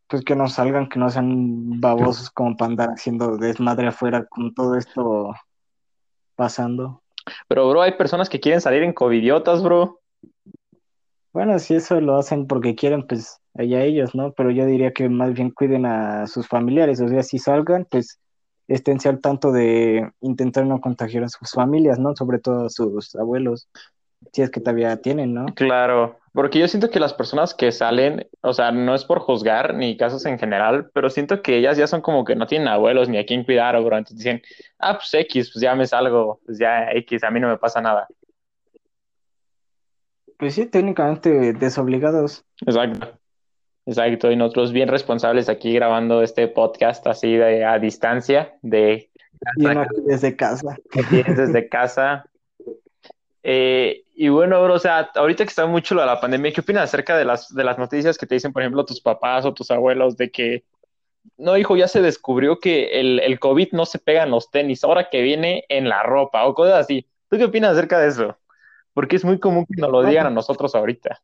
Pues 0.06 0.24
que 0.24 0.34
no 0.34 0.48
salgan, 0.48 0.88
que 0.88 0.98
no 0.98 1.10
sean 1.10 1.78
babosos 1.78 2.30
como 2.30 2.56
para 2.56 2.70
andar 2.70 2.88
haciendo 2.88 3.36
desmadre 3.36 3.88
afuera 3.88 4.24
con 4.24 4.54
todo 4.54 4.76
esto 4.78 5.34
pasando. 6.36 7.02
Pero, 7.48 7.68
bro, 7.68 7.82
hay 7.82 7.92
personas 7.92 8.30
que 8.30 8.40
quieren 8.40 8.62
salir 8.62 8.82
en 8.82 8.94
covidiotas, 8.94 9.62
bro. 9.62 9.98
Bueno, 11.32 11.58
si 11.58 11.74
eso 11.74 12.00
lo 12.00 12.16
hacen 12.16 12.46
porque 12.46 12.74
quieren, 12.74 13.06
pues 13.06 13.40
allá 13.54 13.82
ellos, 13.82 14.14
¿no? 14.14 14.32
Pero 14.32 14.50
yo 14.50 14.66
diría 14.66 14.92
que 14.92 15.08
más 15.08 15.32
bien 15.32 15.50
cuiden 15.50 15.86
a 15.86 16.26
sus 16.26 16.46
familiares, 16.46 17.00
o 17.00 17.08
sea, 17.08 17.22
si 17.22 17.38
salgan, 17.38 17.86
pues 17.90 18.20
esténse 18.68 19.08
al 19.08 19.20
tanto 19.20 19.52
de 19.52 20.10
intentar 20.20 20.66
no 20.66 20.80
contagiar 20.80 21.24
a 21.24 21.28
sus 21.28 21.50
familias, 21.50 21.98
¿no? 21.98 22.14
Sobre 22.14 22.38
todo 22.38 22.66
a 22.66 22.70
sus 22.70 23.14
abuelos, 23.16 23.68
si 24.32 24.42
es 24.42 24.50
que 24.50 24.60
todavía 24.60 24.96
tienen, 24.98 25.34
¿no? 25.34 25.46
Claro, 25.54 26.18
porque 26.32 26.58
yo 26.58 26.68
siento 26.68 26.90
que 26.90 27.00
las 27.00 27.12
personas 27.12 27.54
que 27.54 27.72
salen, 27.72 28.26
o 28.40 28.52
sea, 28.52 28.70
no 28.70 28.94
es 28.94 29.04
por 29.04 29.20
juzgar 29.20 29.74
ni 29.74 29.96
casos 29.96 30.24
en 30.26 30.38
general, 30.38 30.90
pero 30.94 31.10
siento 31.10 31.42
que 31.42 31.58
ellas 31.58 31.76
ya 31.76 31.86
son 31.86 32.00
como 32.00 32.24
que 32.24 32.36
no 32.36 32.46
tienen 32.46 32.68
abuelos 32.68 33.08
ni 33.08 33.18
a 33.18 33.26
quién 33.26 33.44
cuidar, 33.44 33.80
bro. 33.82 33.98
Entonces 33.98 34.18
dicen, 34.18 34.42
ah, 34.78 34.94
pues 34.94 35.12
X, 35.12 35.50
pues 35.52 35.62
ya 35.62 35.74
me 35.74 35.86
salgo, 35.86 36.40
pues 36.46 36.58
ya 36.58 36.90
X, 36.92 37.24
a 37.24 37.30
mí 37.30 37.40
no 37.40 37.48
me 37.48 37.58
pasa 37.58 37.80
nada. 37.80 38.06
Pues 40.42 40.56
sí, 40.56 40.66
técnicamente 40.66 41.52
desobligados. 41.52 42.44
Exacto, 42.66 43.16
exacto. 43.86 44.28
Y 44.28 44.34
nosotros 44.34 44.72
bien 44.72 44.88
responsables 44.88 45.48
aquí 45.48 45.72
grabando 45.72 46.20
este 46.20 46.48
podcast 46.48 47.06
así 47.06 47.36
de 47.36 47.64
a 47.64 47.78
distancia, 47.78 48.52
de 48.60 49.08
desde 50.04 50.34
casa. 50.34 50.74
desde 51.28 51.68
casa. 51.68 52.24
Eh, 53.44 54.02
y 54.16 54.30
bueno, 54.30 54.60
bro, 54.64 54.74
o 54.74 54.78
sea, 54.80 55.12
ahorita 55.14 55.44
que 55.44 55.50
está 55.50 55.66
mucho 55.66 55.94
lo 55.94 56.00
de 56.00 56.08
la 56.08 56.20
pandemia, 56.20 56.52
¿qué 56.52 56.60
opinas 56.60 56.82
acerca 56.82 57.16
de 57.16 57.24
las, 57.24 57.54
de 57.54 57.62
las 57.62 57.78
noticias 57.78 58.18
que 58.18 58.26
te 58.26 58.34
dicen, 58.34 58.52
por 58.52 58.62
ejemplo, 58.62 58.84
tus 58.84 59.00
papás 59.00 59.44
o 59.44 59.54
tus 59.54 59.70
abuelos 59.70 60.16
de 60.16 60.32
que, 60.32 60.64
no, 61.36 61.56
hijo, 61.56 61.76
ya 61.76 61.86
se 61.86 62.02
descubrió 62.02 62.58
que 62.58 62.98
el, 62.98 63.20
el 63.20 63.38
COVID 63.38 63.68
no 63.70 63.86
se 63.86 64.00
pega 64.00 64.24
en 64.24 64.32
los 64.32 64.50
tenis, 64.50 64.82
ahora 64.82 65.08
que 65.08 65.22
viene 65.22 65.66
en 65.68 65.88
la 65.88 66.02
ropa 66.02 66.44
o 66.46 66.54
cosas 66.54 66.80
así? 66.80 67.06
¿Tú 67.28 67.38
qué 67.38 67.44
opinas 67.44 67.74
acerca 67.74 68.00
de 68.00 68.08
eso? 68.08 68.36
Porque 68.94 69.16
es 69.16 69.24
muy 69.24 69.38
común 69.38 69.66
que 69.66 69.80
nos 69.80 69.90
lo 69.90 70.02
digan 70.04 70.26
a 70.26 70.30
nosotros 70.30 70.74
ahorita. 70.74 71.20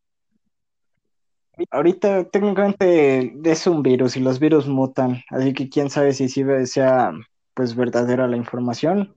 Ahorita 1.71 2.25
técnicamente 2.25 3.35
es 3.45 3.67
un 3.67 3.83
virus 3.83 4.17
y 4.17 4.21
los 4.21 4.39
virus 4.39 4.69
mutan, 4.69 5.23
así 5.31 5.53
que 5.53 5.69
quién 5.69 5.91
sabe 5.91 6.13
si 6.13 6.29
sí 6.29 6.45
sea 6.67 7.13
pues 7.55 7.75
verdadera 7.75 8.29
la 8.29 8.37
información. 8.37 9.17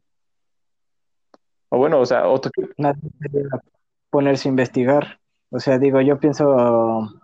O 1.69 1.77
bueno, 1.77 1.99
o 1.99 2.05
sea, 2.05 2.27
o 2.27 2.41
tú- 2.41 2.49
Nadie 2.77 2.99
debería 3.19 3.61
ponerse 4.09 4.49
a 4.49 4.51
investigar. 4.51 5.19
O 5.51 5.59
sea, 5.59 5.77
digo, 5.77 6.01
yo 6.01 6.19
pienso, 6.19 7.21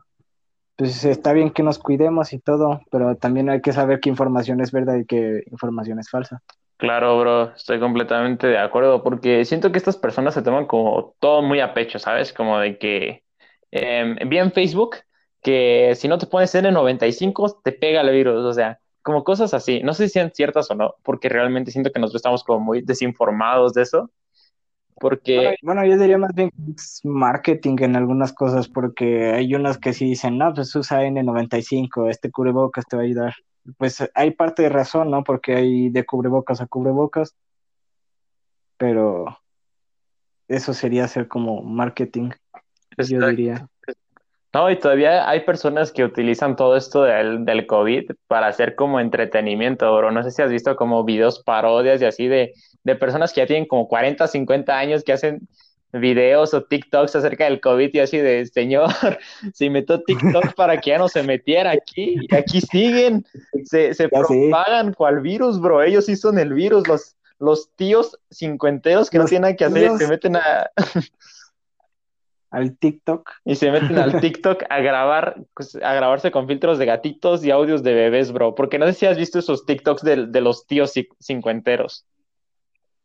pues 0.75 1.03
está 1.03 1.33
bien 1.33 1.49
que 1.49 1.63
nos 1.63 1.79
cuidemos 1.79 2.31
y 2.33 2.39
todo, 2.39 2.81
pero 2.91 3.15
también 3.15 3.49
hay 3.49 3.61
que 3.61 3.73
saber 3.73 3.99
qué 3.99 4.09
información 4.09 4.61
es 4.61 4.71
verdad 4.71 4.97
y 4.97 5.05
qué 5.05 5.43
información 5.49 5.99
es 5.99 6.09
falsa. 6.09 6.43
Claro, 6.77 7.19
bro, 7.19 7.55
estoy 7.55 7.79
completamente 7.79 8.47
de 8.47 8.57
acuerdo, 8.59 9.03
porque 9.03 9.45
siento 9.45 9.71
que 9.71 9.79
estas 9.79 9.97
personas 9.97 10.35
se 10.35 10.43
toman 10.43 10.67
como 10.67 11.15
todo 11.19 11.41
muy 11.41 11.59
a 11.59 11.73
pecho, 11.73 11.97
¿sabes? 11.97 12.31
Como 12.31 12.59
de 12.59 12.77
que 12.77 13.23
eh, 13.71 14.15
vi 14.27 14.37
en 14.37 14.51
Facebook 14.51 14.97
que 15.41 15.93
si 15.95 16.07
no 16.07 16.19
te 16.19 16.27
pones 16.27 16.53
N95 16.53 17.61
te 17.63 17.71
pega 17.71 18.01
el 18.01 18.11
virus, 18.11 18.45
o 18.45 18.53
sea, 18.53 18.79
como 19.01 19.23
cosas 19.23 19.55
así. 19.55 19.81
No 19.81 19.93
sé 19.93 20.07
si 20.07 20.13
sean 20.13 20.31
ciertas 20.33 20.69
o 20.69 20.75
no, 20.75 20.95
porque 21.03 21.29
realmente 21.29 21.71
siento 21.71 21.91
que 21.91 21.99
nosotros 21.99 22.19
estamos 22.19 22.43
como 22.43 22.59
muy 22.59 22.81
desinformados 22.83 23.73
de 23.73 23.81
eso, 23.81 24.11
porque, 24.99 25.55
Bueno, 25.61 25.85
yo 25.85 25.97
diría 25.97 26.17
más 26.17 26.33
bien 26.33 26.51
marketing 27.03 27.77
en 27.79 27.95
algunas 27.95 28.33
cosas, 28.33 28.67
porque 28.67 29.31
hay 29.31 29.53
unas 29.53 29.77
que 29.77 29.93
sí 29.93 30.05
dicen, 30.05 30.37
no, 30.37 30.53
pues 30.53 30.75
usa 30.75 31.03
N95, 31.05 32.09
este 32.09 32.31
cubrebocas 32.31 32.85
te 32.85 32.95
va 32.95 33.03
a 33.03 33.05
ayudar. 33.05 33.33
Pues 33.77 34.09
hay 34.13 34.31
parte 34.31 34.63
de 34.63 34.69
razón, 34.69 35.11
¿no? 35.11 35.23
Porque 35.23 35.55
hay 35.55 35.89
de 35.89 36.05
cubrebocas 36.05 36.61
a 36.61 36.67
cubrebocas, 36.67 37.35
pero 38.77 39.39
eso 40.47 40.73
sería 40.73 41.03
hacer 41.05 41.27
como 41.27 41.61
marketing, 41.61 42.29
yo 42.97 43.27
diría. 43.27 43.67
No, 44.53 44.71
y 44.71 44.79
todavía 44.79 45.29
hay 45.29 45.41
personas 45.41 45.91
que 45.91 46.03
utilizan 46.03 46.55
todo 46.55 46.77
esto 46.77 47.03
del, 47.03 47.43
del 47.43 47.67
COVID 47.67 48.11
para 48.27 48.47
hacer 48.47 48.75
como 48.75 48.99
entretenimiento, 48.99 49.93
bro. 49.95 50.11
No 50.11 50.23
sé 50.23 50.31
si 50.31 50.41
has 50.41 50.49
visto 50.49 50.75
como 50.75 51.03
videos 51.03 51.43
parodias 51.43 52.01
y 52.01 52.05
así 52.05 52.27
de, 52.27 52.53
de 52.83 52.95
personas 52.95 53.33
que 53.33 53.41
ya 53.41 53.47
tienen 53.47 53.67
como 53.67 53.87
40, 53.87 54.25
50 54.25 54.77
años 54.77 55.03
que 55.03 55.13
hacen 55.13 55.47
videos 55.93 56.53
o 56.53 56.63
TikToks 56.63 57.15
acerca 57.15 57.45
del 57.45 57.61
COVID 57.61 57.89
y 57.93 57.99
así 57.99 58.17
de, 58.17 58.45
señor, 58.45 58.89
se 59.53 59.65
inventó 59.65 60.01
TikTok 60.01 60.53
para 60.55 60.79
que 60.79 60.91
ya 60.91 60.97
no 60.97 61.07
se 61.07 61.23
metiera 61.23 61.71
aquí 61.71 62.27
y 62.29 62.35
aquí 62.35 62.61
siguen, 62.61 63.25
se, 63.63 63.93
se 63.93 64.09
propagan 64.09 64.93
cual 64.93 65.21
virus, 65.21 65.59
bro. 65.59 65.81
Ellos 65.81 66.05
sí 66.05 66.15
son 66.15 66.39
el 66.39 66.53
virus, 66.53 66.87
los, 66.87 67.15
los 67.39 67.71
tíos 67.75 68.19
cincuenteros 68.31 69.09
que 69.09 69.17
no 69.17 69.25
tienen 69.25 69.43
nada 69.43 69.55
que 69.55 69.65
hacer 69.65 69.97
se 69.97 70.07
meten 70.07 70.35
a, 70.35 70.69
Al 72.49 72.77
TikTok. 72.77 73.29
y 73.45 73.55
se 73.55 73.71
meten 73.71 73.97
al 73.97 74.19
TikTok 74.21 74.63
a 74.69 74.79
grabar, 74.79 75.37
pues, 75.53 75.75
a 75.75 75.93
grabarse 75.93 76.31
con 76.31 76.47
filtros 76.47 76.77
de 76.79 76.85
gatitos 76.85 77.43
y 77.43 77.51
audios 77.51 77.83
de 77.83 77.93
bebés, 77.93 78.31
bro. 78.31 78.55
Porque 78.55 78.79
no 78.79 78.85
sé 78.87 78.93
si 78.93 79.05
has 79.05 79.17
visto 79.17 79.39
esos 79.39 79.65
TikToks 79.65 80.01
de, 80.03 80.27
de 80.27 80.41
los 80.41 80.65
tíos 80.67 80.95
ci- 80.95 81.09
cincuenteros. 81.21 82.05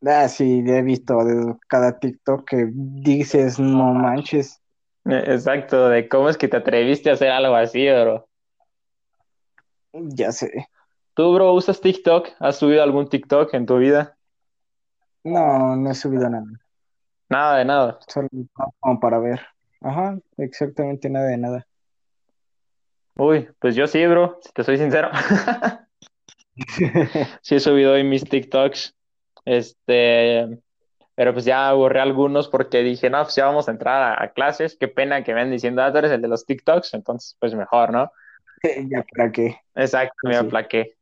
Ah, 0.04 0.28
sí, 0.28 0.64
he 0.66 0.82
visto 0.82 1.24
de 1.24 1.56
cada 1.68 1.98
TikTok 1.98 2.48
que 2.48 2.68
dices, 2.72 3.58
no 3.58 3.94
manches. 3.94 4.60
Eh, 5.04 5.22
Exacto, 5.28 5.88
de 5.88 6.08
cómo 6.08 6.28
es 6.28 6.36
que 6.36 6.48
te 6.48 6.56
atreviste 6.56 7.10
a 7.10 7.12
hacer 7.14 7.30
algo 7.30 7.54
así, 7.54 7.86
bro. 7.88 8.26
Ya 9.92 10.32
sé. 10.32 10.50
¿Tú, 11.14 11.32
bro, 11.34 11.52
usas 11.52 11.80
TikTok? 11.80 12.28
¿Has 12.40 12.58
subido 12.58 12.82
algún 12.82 13.08
TikTok 13.08 13.52
en 13.54 13.66
tu 13.66 13.76
vida? 13.78 14.16
No, 15.24 15.76
no 15.76 15.90
he 15.90 15.94
subido 15.94 16.28
nada. 16.28 16.46
Nada 17.28 17.58
de 17.58 17.64
nada. 17.64 17.98
Solo 18.08 18.28
como 18.80 18.98
para 18.98 19.18
ver. 19.18 19.40
Ajá, 19.80 20.18
exactamente 20.36 21.08
nada 21.08 21.26
de 21.26 21.38
nada. 21.38 21.66
Uy, 23.16 23.48
pues 23.60 23.76
yo 23.76 23.86
sí, 23.86 24.04
bro, 24.06 24.38
si 24.42 24.52
te 24.52 24.64
soy 24.64 24.78
sincero. 24.78 25.10
Sí 27.42 27.54
he 27.54 27.60
subido 27.60 27.92
hoy 27.92 28.04
mis 28.04 28.24
TikToks. 28.24 28.94
Este, 29.44 30.48
pero 31.14 31.32
pues 31.32 31.44
ya 31.44 31.72
borré 31.72 32.00
algunos 32.00 32.48
porque 32.48 32.82
dije, 32.82 33.10
no, 33.10 33.22
pues 33.22 33.34
ya 33.34 33.46
vamos 33.46 33.68
a 33.68 33.72
entrar 33.72 34.02
a, 34.18 34.22
a 34.24 34.28
clases. 34.32 34.76
Qué 34.78 34.88
pena 34.88 35.22
que 35.24 35.34
me 35.34 35.40
anden 35.40 35.52
diciendo, 35.52 35.82
ah, 35.82 35.92
tú 35.92 35.98
eres 35.98 36.12
el 36.12 36.22
de 36.22 36.28
los 36.28 36.46
TikToks, 36.46 36.94
entonces 36.94 37.36
pues 37.40 37.54
mejor, 37.54 37.90
¿no? 37.92 38.10
Ya 38.90 39.04
para 39.16 39.30
qué. 39.32 39.56
Exacto, 39.74 40.14
me 40.24 40.34
Sí. 40.34 40.38
aplaqué. 40.46 40.94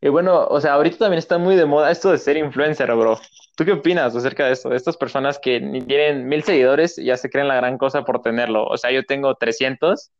Y 0.00 0.08
bueno, 0.08 0.46
o 0.46 0.60
sea, 0.60 0.74
ahorita 0.74 0.98
también 0.98 1.18
está 1.18 1.38
muy 1.38 1.56
de 1.56 1.64
moda 1.64 1.90
esto 1.90 2.10
de 2.12 2.18
ser 2.18 2.36
influencer, 2.36 2.94
bro. 2.94 3.18
¿Tú 3.56 3.64
qué 3.64 3.72
opinas 3.72 4.14
acerca 4.14 4.46
de 4.46 4.52
esto? 4.52 4.68
De 4.68 4.76
estas 4.76 4.96
personas 4.96 5.38
que 5.38 5.58
tienen 5.86 6.28
mil 6.28 6.42
seguidores 6.42 6.98
y 6.98 7.06
ya 7.06 7.16
se 7.16 7.30
creen 7.30 7.48
la 7.48 7.56
gran 7.56 7.78
cosa 7.78 8.04
por 8.04 8.20
tenerlo. 8.20 8.64
O 8.66 8.76
sea, 8.76 8.90
yo 8.92 9.04
tengo 9.04 9.34
300, 9.34 10.10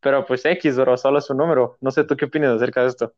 pero 0.00 0.26
pues 0.26 0.44
X, 0.44 0.76
bro, 0.76 0.96
solo 0.96 1.20
es 1.20 1.30
un 1.30 1.36
número. 1.38 1.76
No 1.80 1.92
sé, 1.92 2.02
¿tú 2.04 2.16
qué 2.16 2.24
opinas 2.24 2.54
acerca 2.56 2.82
de 2.82 2.88
esto? 2.88 3.12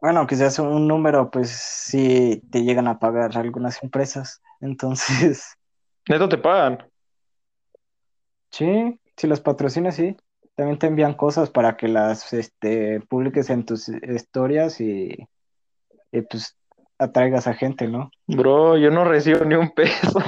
Bueno, 0.00 0.26
seas 0.28 0.58
un 0.58 0.86
número, 0.86 1.30
pues 1.30 1.50
sí 1.50 2.42
te 2.50 2.62
llegan 2.62 2.86
a 2.86 2.98
pagar 2.98 3.36
algunas 3.36 3.82
empresas. 3.82 4.42
Entonces, 4.60 5.56
Neto 6.08 6.28
te 6.28 6.38
pagan. 6.38 6.78
sí, 8.50 9.00
si 9.16 9.26
los 9.26 9.40
patrocinas, 9.40 9.96
sí. 9.96 10.16
También 10.54 10.78
te 10.78 10.86
envían 10.86 11.14
cosas 11.14 11.50
para 11.50 11.76
que 11.76 11.88
las 11.88 12.32
este, 12.32 13.00
publiques 13.00 13.50
en 13.50 13.66
tus 13.66 13.88
historias 13.88 14.80
y, 14.80 15.28
y, 16.12 16.22
pues 16.22 16.56
atraigas 16.98 17.46
a 17.46 17.52
gente, 17.52 17.88
¿no? 17.88 18.10
Bro, 18.26 18.78
yo 18.78 18.90
no 18.90 19.04
recibo 19.04 19.44
ni 19.44 19.54
un 19.54 19.70
peso. 19.70 20.18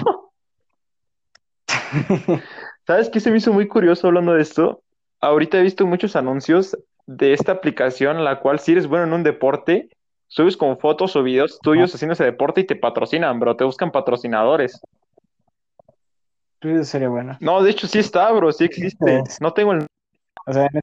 ¿Sabes 2.87 3.09
qué 3.09 3.21
se 3.21 3.31
me 3.31 3.39
hizo 3.39 3.53
muy 3.53 3.69
curioso 3.69 4.09
hablando 4.09 4.35
de 4.35 4.43
esto? 4.43 4.83
Ahorita 5.21 5.59
he 5.59 5.63
visto 5.63 5.87
muchos 5.87 6.15
anuncios 6.15 6.77
de 7.09 7.33
esta 7.33 7.53
aplicación, 7.53 8.23
la 8.23 8.39
cual 8.39 8.59
si 8.61 8.73
eres 8.73 8.87
bueno 8.87 9.05
en 9.05 9.15
un 9.15 9.23
deporte, 9.23 9.89
subes 10.27 10.59
con 10.59 10.79
fotos 10.79 11.17
o 11.17 11.23
videos 11.23 11.59
tuyos 11.61 11.95
haciendo 11.95 12.13
ese 12.13 12.25
deporte 12.25 12.61
y 12.61 12.65
te 12.67 12.77
patrocinan, 12.77 13.41
bro, 13.41 13.57
te 13.57 13.65
buscan 13.65 13.91
patrocinadores. 13.91 14.79
Pues 16.61 16.75
eso 16.75 16.85
sería 16.85 17.09
bueno. 17.09 17.39
No, 17.41 17.63
de 17.63 17.71
hecho 17.71 17.87
sí 17.87 17.99
está, 17.99 18.31
bro, 18.33 18.53
sí 18.53 18.65
existe. 18.65 19.21
Pues- 19.25 19.41
No 19.41 19.55
tengo 19.55 19.73
el... 19.73 19.87
O 20.47 20.53
sea, 20.53 20.65
en- 20.71 20.81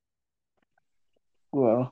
wow. 1.51 1.91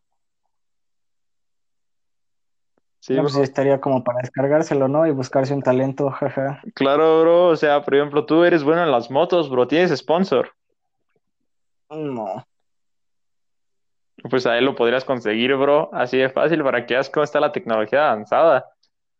Sí, 3.01 3.13
No, 3.13 3.21
pues 3.23 3.35
estaría 3.35 3.79
como 3.81 4.03
para 4.03 4.19
descargárselo, 4.21 4.87
¿no? 4.87 5.05
Y 5.05 5.11
buscarse 5.11 5.53
un 5.53 5.61
talento, 5.61 6.09
jaja. 6.09 6.61
Claro, 6.73 7.21
bro. 7.21 7.47
O 7.49 7.55
sea, 7.55 7.83
por 7.83 7.93
ejemplo, 7.95 8.25
tú 8.25 8.45
eres 8.45 8.63
bueno 8.63 8.81
en 8.81 8.91
las 8.91 9.11
motos, 9.11 9.49
bro. 9.49 9.67
Tienes 9.67 9.95
sponsor. 9.95 10.53
No. 11.89 12.43
Pues 14.29 14.45
a 14.45 14.57
él 14.57 14.65
lo 14.65 14.75
podrías 14.75 15.03
conseguir, 15.03 15.55
bro. 15.55 15.89
Así 15.93 16.17
de 16.17 16.29
fácil 16.29 16.63
para 16.63 16.85
que 16.85 16.93
veas 16.93 17.09
cómo 17.09 17.23
está 17.23 17.39
la 17.39 17.51
tecnología 17.51 18.11
avanzada. 18.11 18.65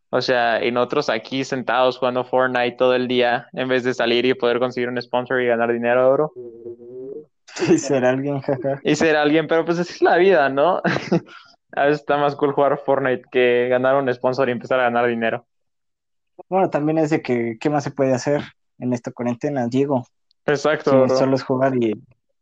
O 0.10 0.22
sea, 0.22 0.64
y 0.64 0.72
nosotros 0.72 1.10
aquí 1.10 1.44
sentados 1.44 1.98
jugando 1.98 2.24
Fortnite 2.24 2.78
todo 2.78 2.94
el 2.94 3.08
día, 3.08 3.48
en 3.54 3.68
vez 3.68 3.84
de 3.84 3.94
salir 3.94 4.26
y 4.26 4.34
poder 4.36 4.60
conseguir 4.60 4.88
un 4.88 5.02
sponsor 5.02 5.42
y 5.42 5.48
ganar 5.48 5.72
dinero, 5.72 6.14
bro. 6.14 6.34
Sí, 7.56 7.78
será 7.78 8.10
alguien, 8.10 8.42
jaja. 8.42 8.82
Y 8.84 8.96
ser 8.96 9.16
alguien, 9.16 9.46
pero 9.46 9.64
pues 9.64 9.78
así 9.78 9.94
es 9.94 10.02
la 10.02 10.18
vida, 10.18 10.50
¿no? 10.50 10.82
A 11.76 11.86
veces 11.86 12.02
está 12.02 12.18
más 12.18 12.36
cool 12.36 12.52
jugar 12.52 12.80
Fortnite 12.84 13.24
que 13.32 13.68
ganar 13.70 13.96
un 13.96 14.12
sponsor 14.14 14.50
y 14.50 14.52
empezar 14.52 14.80
a 14.80 14.84
ganar 14.84 15.08
dinero. 15.08 15.46
Bueno, 16.50 16.70
también 16.70 16.98
es 16.98 17.10
de 17.10 17.22
que, 17.22 17.58
¿qué 17.60 17.70
más 17.70 17.84
se 17.84 17.92
puede 17.92 18.14
hacer 18.14 18.42
en 18.80 18.94
esta 18.94 19.12
cuarentena, 19.12 19.68
Diego? 19.68 20.06
Exacto, 20.46 21.08
Sí, 21.08 21.16
solo 21.16 21.36
es 21.36 21.44
jugar 21.44 21.76
y 21.76 21.94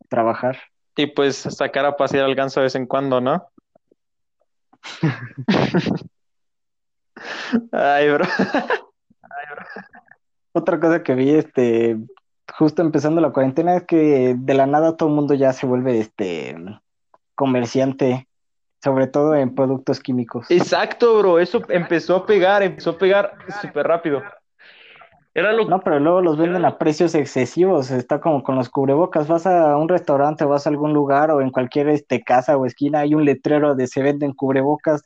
trabajar. 0.09 0.57
Y 0.95 1.07
pues 1.07 1.37
sacar 1.37 1.85
a 1.85 1.95
pasear 1.95 2.25
al 2.25 2.35
ganso 2.35 2.59
de 2.59 2.65
vez 2.65 2.75
en 2.75 2.85
cuando, 2.85 3.21
¿no? 3.21 3.49
Ay, 7.71 8.09
bro. 8.09 8.25
Otra 10.53 10.79
cosa 10.79 11.01
que 11.03 11.15
vi, 11.15 11.29
este, 11.31 11.97
justo 12.57 12.81
empezando 12.81 13.21
la 13.21 13.31
cuarentena, 13.31 13.77
es 13.77 13.83
que 13.85 14.35
de 14.37 14.53
la 14.53 14.65
nada 14.65 14.97
todo 14.97 15.09
el 15.09 15.15
mundo 15.15 15.33
ya 15.33 15.53
se 15.53 15.65
vuelve, 15.65 15.99
este, 15.99 16.55
comerciante, 17.35 18.27
sobre 18.83 19.07
todo 19.07 19.35
en 19.35 19.55
productos 19.55 19.99
químicos. 19.99 20.47
Exacto, 20.49 21.19
bro. 21.19 21.39
Eso 21.39 21.61
empezó 21.69 22.17
a 22.17 22.25
pegar, 22.25 22.63
empezó 22.63 22.91
a 22.91 22.97
pegar 22.97 23.37
súper 23.61 23.87
rápido. 23.87 24.21
Era 25.33 25.53
lo 25.53 25.65
No, 25.65 25.79
pero 25.79 25.99
luego 25.99 26.21
los 26.21 26.37
venden 26.37 26.65
a 26.65 26.77
precios 26.77 27.15
excesivos. 27.15 27.89
Está 27.89 28.19
como 28.19 28.43
con 28.43 28.55
los 28.55 28.69
cubrebocas. 28.69 29.27
Vas 29.27 29.45
a 29.47 29.77
un 29.77 29.87
restaurante, 29.87 30.43
vas 30.43 30.65
a 30.65 30.69
algún 30.69 30.93
lugar 30.93 31.31
o 31.31 31.41
en 31.41 31.51
cualquier 31.51 31.87
este, 31.87 32.21
casa 32.21 32.57
o 32.57 32.65
esquina, 32.65 32.99
hay 32.99 33.15
un 33.15 33.23
letrero 33.23 33.75
de 33.75 33.87
se 33.87 34.01
venden 34.01 34.33
cubrebocas. 34.33 35.01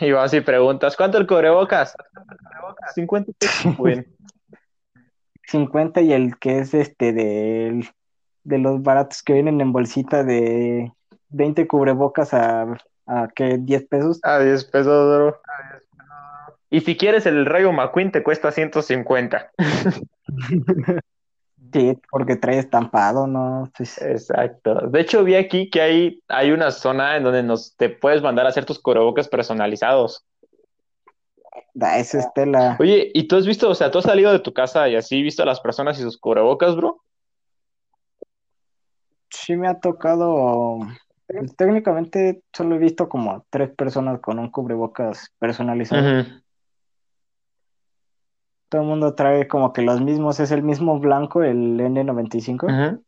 Y 0.00 0.10
vas 0.10 0.34
y 0.34 0.40
preguntas, 0.40 0.96
¿cuánto 0.96 1.18
el 1.18 1.26
cubrebocas? 1.26 1.94
50 2.94 3.32
pesos, 3.38 3.76
güey. 3.76 4.04
50 5.46 6.00
y 6.00 6.12
el 6.12 6.38
que 6.38 6.58
es 6.58 6.74
este 6.74 7.12
de, 7.12 7.88
de 8.42 8.58
los 8.58 8.82
baratos 8.82 9.22
que 9.22 9.34
vienen 9.34 9.60
en 9.60 9.72
bolsita 9.72 10.24
de 10.24 10.90
20 11.28 11.68
cubrebocas 11.68 12.32
a, 12.34 12.76
a 13.06 13.28
¿qué? 13.34 13.58
10 13.58 13.86
pesos. 13.86 14.20
A 14.22 14.38
10 14.38 14.64
pesos, 14.64 15.16
bro. 15.16 15.40
Y 16.74 16.80
si 16.80 16.96
quieres 16.96 17.24
el 17.24 17.46
Rayo 17.46 17.70
McQueen 17.70 18.10
te 18.10 18.24
cuesta 18.24 18.50
150. 18.50 19.52
Sí, 21.72 21.96
porque 22.10 22.34
trae 22.34 22.58
estampado, 22.58 23.28
¿no? 23.28 23.70
Exacto. 23.78 24.88
De 24.88 25.00
hecho, 25.00 25.22
vi 25.22 25.36
aquí 25.36 25.70
que 25.70 25.80
hay, 25.80 26.22
hay 26.26 26.50
una 26.50 26.72
zona 26.72 27.16
en 27.16 27.22
donde 27.22 27.44
nos, 27.44 27.76
te 27.76 27.90
puedes 27.90 28.22
mandar 28.22 28.46
a 28.46 28.48
hacer 28.48 28.64
tus 28.64 28.80
cubrebocas 28.80 29.28
personalizados. 29.28 30.26
da, 31.74 31.98
esa 31.98 32.18
es 32.18 32.32
tela. 32.34 32.76
Oye, 32.80 33.08
¿y 33.14 33.28
tú 33.28 33.36
has 33.36 33.46
visto, 33.46 33.70
o 33.70 33.74
sea, 33.76 33.92
tú 33.92 33.98
has 33.98 34.04
salido 34.06 34.32
de 34.32 34.40
tu 34.40 34.52
casa 34.52 34.88
y 34.88 34.96
así 34.96 35.22
visto 35.22 35.44
a 35.44 35.46
las 35.46 35.60
personas 35.60 35.96
y 36.00 36.02
sus 36.02 36.18
cubrebocas, 36.18 36.74
bro? 36.74 37.04
Sí 39.30 39.54
me 39.54 39.68
ha 39.68 39.78
tocado, 39.78 40.80
técnicamente 41.56 42.42
solo 42.52 42.74
he 42.74 42.78
visto 42.78 43.08
como 43.08 43.46
tres 43.50 43.70
personas 43.70 44.20
con 44.20 44.40
un 44.40 44.50
cubrebocas 44.50 45.32
personalizado. 45.38 46.20
Ujú, 46.20 46.43
Todo 48.74 48.82
el 48.82 48.88
mundo 48.88 49.14
trae 49.14 49.46
como 49.46 49.72
que 49.72 49.82
los 49.82 50.00
mismos, 50.00 50.40
es 50.40 50.50
el 50.50 50.64
mismo 50.64 50.98
blanco, 50.98 51.44
el 51.44 51.78
N95. 51.78 52.64
ujú. 52.64 53.04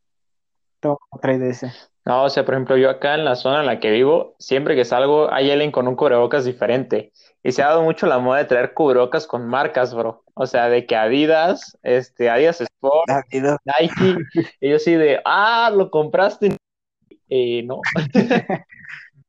Todo 0.79 0.92
el 0.92 0.98
mundo 1.11 1.20
trae 1.20 1.38
de 1.40 1.50
ese. 1.50 1.72
No, 2.05 2.22
o 2.22 2.31
sea, 2.31 2.44
por 2.44 2.55
ejemplo, 2.55 2.76
yo 2.76 2.88
acá 2.88 3.16
en 3.16 3.24
la 3.24 3.35
zona 3.35 3.59
en 3.59 3.66
la 3.66 3.81
que 3.81 3.90
vivo, 3.90 4.37
siempre 4.38 4.76
que 4.76 4.85
salgo 4.85 5.29
hay 5.33 5.50
alguien 5.50 5.72
con 5.72 5.88
un 5.88 5.96
cubrebocas 5.96 6.44
diferente. 6.44 7.12
Y 7.42 7.50
se 7.50 7.64
ha 7.64 7.70
dado 7.70 7.83
mucho 7.83 8.07
la 8.07 8.20
moda 8.20 8.38
de 8.38 8.44
traer 8.44 8.74
cubrebocas 8.74 9.26
con 9.26 9.48
marcas, 9.48 9.92
bro. 9.92 10.22
O 10.35 10.46
sea, 10.46 10.68
de 10.68 10.87
que 10.87 10.94
Adidas, 10.94 11.76
este, 11.83 12.31
Adidas 12.31 12.61
Sport, 12.61 13.09
Nike, 13.33 14.18
y 14.61 14.70
yo 14.70 14.79
sí 14.79 14.94
de, 14.94 15.20
ah, 15.24 15.72
lo 15.74 15.90
compraste. 15.90 16.57
Eh, 17.29 17.64
no. 17.64 17.81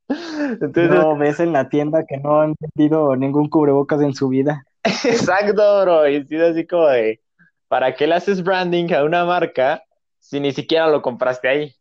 Entonces, 0.08 0.88
No 0.88 1.18
ves 1.18 1.40
en 1.40 1.52
la 1.52 1.68
tienda 1.68 2.04
que 2.06 2.18
no 2.18 2.42
han 2.42 2.54
vendido 2.60 3.16
ningún 3.16 3.48
cubrebocas 3.48 4.00
en 4.02 4.14
su 4.14 4.28
vida. 4.28 4.62
Exacto, 4.84 5.82
bro. 5.82 6.08
Y 6.08 6.24
sí, 6.26 6.36
así 6.40 6.66
como 6.66 6.86
de, 6.88 7.20
¿para 7.68 7.94
qué 7.94 8.06
le 8.06 8.14
haces 8.14 8.42
branding 8.42 8.92
a 8.92 9.04
una 9.04 9.24
marca 9.24 9.82
si 10.18 10.40
ni 10.40 10.52
siquiera 10.52 10.88
lo 10.88 11.02
compraste 11.02 11.48
ahí? 11.48 11.74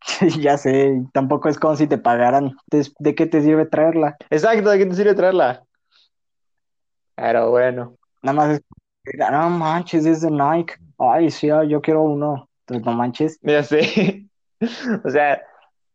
Ya 0.40 0.58
sé, 0.58 1.02
tampoco 1.12 1.48
es 1.48 1.58
como 1.58 1.76
si 1.76 1.86
te 1.86 1.98
pagaran. 1.98 2.56
Entonces, 2.64 2.94
¿de 2.98 3.14
qué 3.14 3.26
te 3.26 3.42
sirve 3.42 3.66
traerla? 3.66 4.16
Exacto, 4.30 4.70
¿de 4.70 4.78
qué 4.78 4.86
te 4.86 4.94
sirve 4.94 5.14
traerla? 5.14 5.64
Pero 7.14 7.50
bueno. 7.50 7.96
Nada 8.22 8.36
más 8.36 8.50
es, 8.50 8.62
no 9.30 9.50
manches, 9.50 10.06
es 10.06 10.20
de 10.22 10.30
Nike. 10.30 10.74
Ay, 10.98 11.30
sí, 11.30 11.50
ah, 11.50 11.64
yo 11.64 11.80
quiero 11.80 12.02
uno. 12.02 12.48
Entonces, 12.60 12.86
no 12.86 12.92
manches. 12.92 13.38
Ya 13.42 13.62
sé. 13.62 14.26
O 15.04 15.10
sea, 15.10 15.42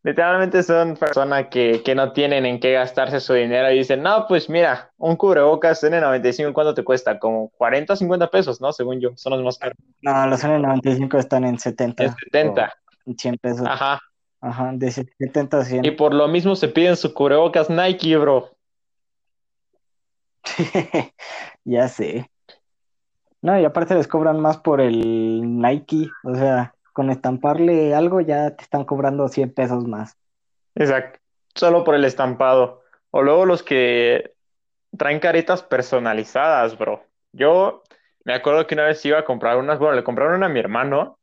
literalmente 0.02 0.62
son 0.62 0.96
personas 0.96 1.48
que, 1.48 1.82
que 1.84 1.94
no 1.94 2.12
tienen 2.12 2.46
en 2.46 2.60
qué 2.60 2.72
gastarse 2.72 3.20
su 3.20 3.34
dinero 3.34 3.70
y 3.70 3.78
dicen, 3.78 4.02
no, 4.02 4.26
pues 4.26 4.48
mira, 4.48 4.90
un 4.96 5.16
cubrebocas 5.16 5.82
N95, 5.82 6.52
¿cuánto 6.52 6.74
te 6.74 6.84
cuesta? 6.84 7.18
Como 7.18 7.50
40 7.50 7.92
o 7.92 7.96
50 7.96 8.30
pesos, 8.30 8.60
¿no? 8.60 8.72
Según 8.72 9.00
yo, 9.00 9.10
son 9.16 9.32
los 9.32 9.42
más 9.42 9.58
caros. 9.58 9.76
No, 10.02 10.26
los 10.26 10.42
N95 10.44 11.18
están 11.18 11.44
en 11.44 11.58
70 11.58 12.04
Es 12.04 12.14
70. 12.32 12.72
o 13.06 13.12
100 13.16 13.36
pesos. 13.38 13.66
Ajá. 13.66 14.00
Ajá, 14.40 14.70
de 14.72 14.90
70 14.90 15.58
a 15.58 15.64
100. 15.64 15.84
Y 15.84 15.90
por 15.90 16.14
lo 16.14 16.28
mismo 16.28 16.54
se 16.54 16.68
piden 16.68 16.96
su 16.96 17.12
cubrebocas 17.12 17.68
Nike, 17.68 18.16
bro. 18.16 18.50
Ya 21.64 21.88
sé. 21.88 22.30
No, 23.42 23.58
y 23.60 23.64
aparte 23.64 23.94
les 23.94 24.08
cobran 24.08 24.40
más 24.40 24.58
por 24.58 24.80
el 24.80 25.58
Nike. 25.60 26.08
O 26.24 26.34
sea, 26.34 26.74
con 26.98 27.10
estamparle 27.10 27.94
algo 27.94 28.20
ya 28.20 28.56
te 28.56 28.64
están 28.64 28.84
cobrando 28.84 29.28
100 29.28 29.54
pesos 29.54 29.86
más. 29.86 30.16
Exacto. 30.74 31.20
Solo 31.54 31.84
por 31.84 31.94
el 31.94 32.04
estampado. 32.04 32.82
O 33.12 33.22
luego 33.22 33.46
los 33.46 33.62
que 33.62 34.32
traen 34.96 35.20
caretas 35.20 35.62
personalizadas, 35.62 36.76
bro. 36.76 37.04
Yo 37.30 37.84
me 38.24 38.34
acuerdo 38.34 38.66
que 38.66 38.74
una 38.74 38.86
vez 38.86 39.06
iba 39.06 39.16
a 39.16 39.24
comprar 39.24 39.58
unas, 39.58 39.78
bueno, 39.78 39.94
le 39.94 40.02
compraron 40.02 40.34
una 40.34 40.46
a 40.46 40.48
mi 40.48 40.58
hermano 40.58 41.20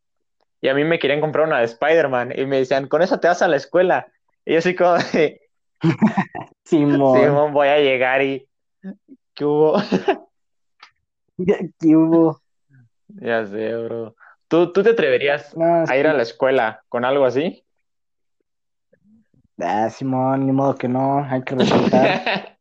y 0.62 0.70
a 0.70 0.74
mí 0.74 0.86
me 0.86 0.98
querían 0.98 1.20
comprar 1.20 1.46
una 1.46 1.60
de 1.60 1.66
Spider-Man 1.66 2.40
y 2.40 2.46
me 2.46 2.60
decían, 2.60 2.88
con 2.88 3.02
eso 3.02 3.20
te 3.20 3.28
vas 3.28 3.42
a 3.42 3.50
la 3.50 3.58
escuela. 3.58 4.08
Y 4.46 4.54
yo 4.54 4.60
así 4.60 4.76
como 4.76 4.94
de, 4.94 5.42
Simón, 6.64 7.20
Simón, 7.20 7.52
voy 7.52 7.68
a 7.68 7.80
llegar 7.80 8.22
y, 8.22 8.48
¿qué 9.34 9.44
hubo? 9.44 9.76
¿qué 11.82 11.96
hubo? 11.98 12.40
Ya 13.10 13.46
sé, 13.46 13.76
bro. 13.76 14.16
¿Tú, 14.56 14.72
tú 14.72 14.84
te 14.84 14.92
atreverías 14.92 15.54
No, 15.58 15.84
a 15.86 15.98
ir 15.98 16.08
a 16.08 16.14
la 16.14 16.24
escuela 16.24 16.82
con 16.88 17.04
algo 17.04 17.26
así? 17.26 17.66
Ah, 19.60 19.90
Simón, 19.90 20.46
ni 20.46 20.54
modo 20.54 20.76
que 20.76 20.88
no, 20.88 21.26
hay 21.26 21.44
que 21.44 21.56
respetar. 21.56 22.58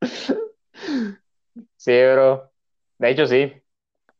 Sí, 1.76 1.92
bro. 1.92 2.50
De 2.98 3.10
hecho, 3.10 3.26
sí. 3.26 3.52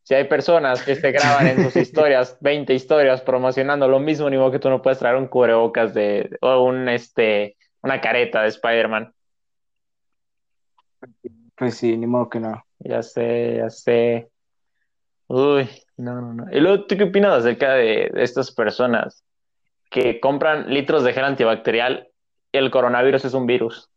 Si 0.03 0.15
hay 0.15 0.25
personas 0.25 0.83
que 0.83 0.95
se 0.97 1.13
graban 1.13 1.47
en 1.47 1.63
sus 1.63 1.77
historias, 1.89 2.37
20 2.41 2.75
historias 2.75 3.23
promocionando 3.23 3.87
lo 3.89 3.99
mismo, 3.99 4.29
ni 4.29 4.37
modo 4.37 4.51
que 4.51 4.59
tú 4.59 4.69
no 4.69 4.83
puedes 4.83 4.99
traer 4.99 5.17
un 5.17 5.29
cubrebocas 5.29 5.95
de, 5.95 6.37
o 6.43 6.65
un, 6.65 6.89
este, 6.89 7.57
una 7.83 8.01
careta 8.01 8.43
de 8.43 8.49
Spider-Man. 8.49 9.15
Pues 11.57 11.77
sí, 11.77 11.97
ni 11.97 12.07
modo 12.07 12.29
que 12.29 12.41
no. 12.41 12.63
Ya 12.79 13.03
sé, 13.03 13.57
ya 13.59 13.71
sé. 13.71 14.31
Uy, 15.29 15.69
no, 16.01 16.21
no, 16.21 16.35
no. 16.35 16.47
Y 16.53 16.61
luego, 16.61 16.85
¿tú 16.85 16.97
qué 16.97 17.05
opinas 17.05 17.39
acerca 17.39 17.75
de, 17.75 18.11
de 18.13 18.23
estas 18.23 18.51
personas 18.51 19.25
que 19.91 20.21
compran 20.21 20.73
litros 20.73 21.05
de 21.05 21.13
gel 21.13 21.25
antibacterial 21.25 22.09
y 22.53 22.59
el 22.59 22.71
coronavirus 22.71 23.25
es 23.25 23.35
un 23.35 23.47
virus? 23.47 23.89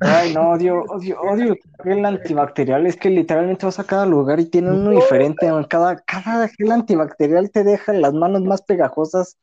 Ay, 0.00 0.32
no, 0.34 0.50
odio, 0.50 0.82
odio, 0.88 1.20
odio 1.20 1.56
el 1.84 2.04
antibacterial. 2.04 2.86
Es 2.86 2.96
que 2.96 3.10
literalmente 3.10 3.66
vas 3.66 3.78
a 3.78 3.84
cada 3.84 4.06
lugar 4.06 4.40
y 4.40 4.46
tiene 4.46 4.70
uno 4.70 4.90
diferente. 4.90 5.48
Cada, 5.68 5.96
cada 6.00 6.48
gel 6.48 6.72
antibacterial 6.72 7.50
te 7.50 7.62
deja 7.62 7.92
las 7.92 8.12
manos 8.12 8.42
más 8.42 8.62
pegajosas. 8.62 9.36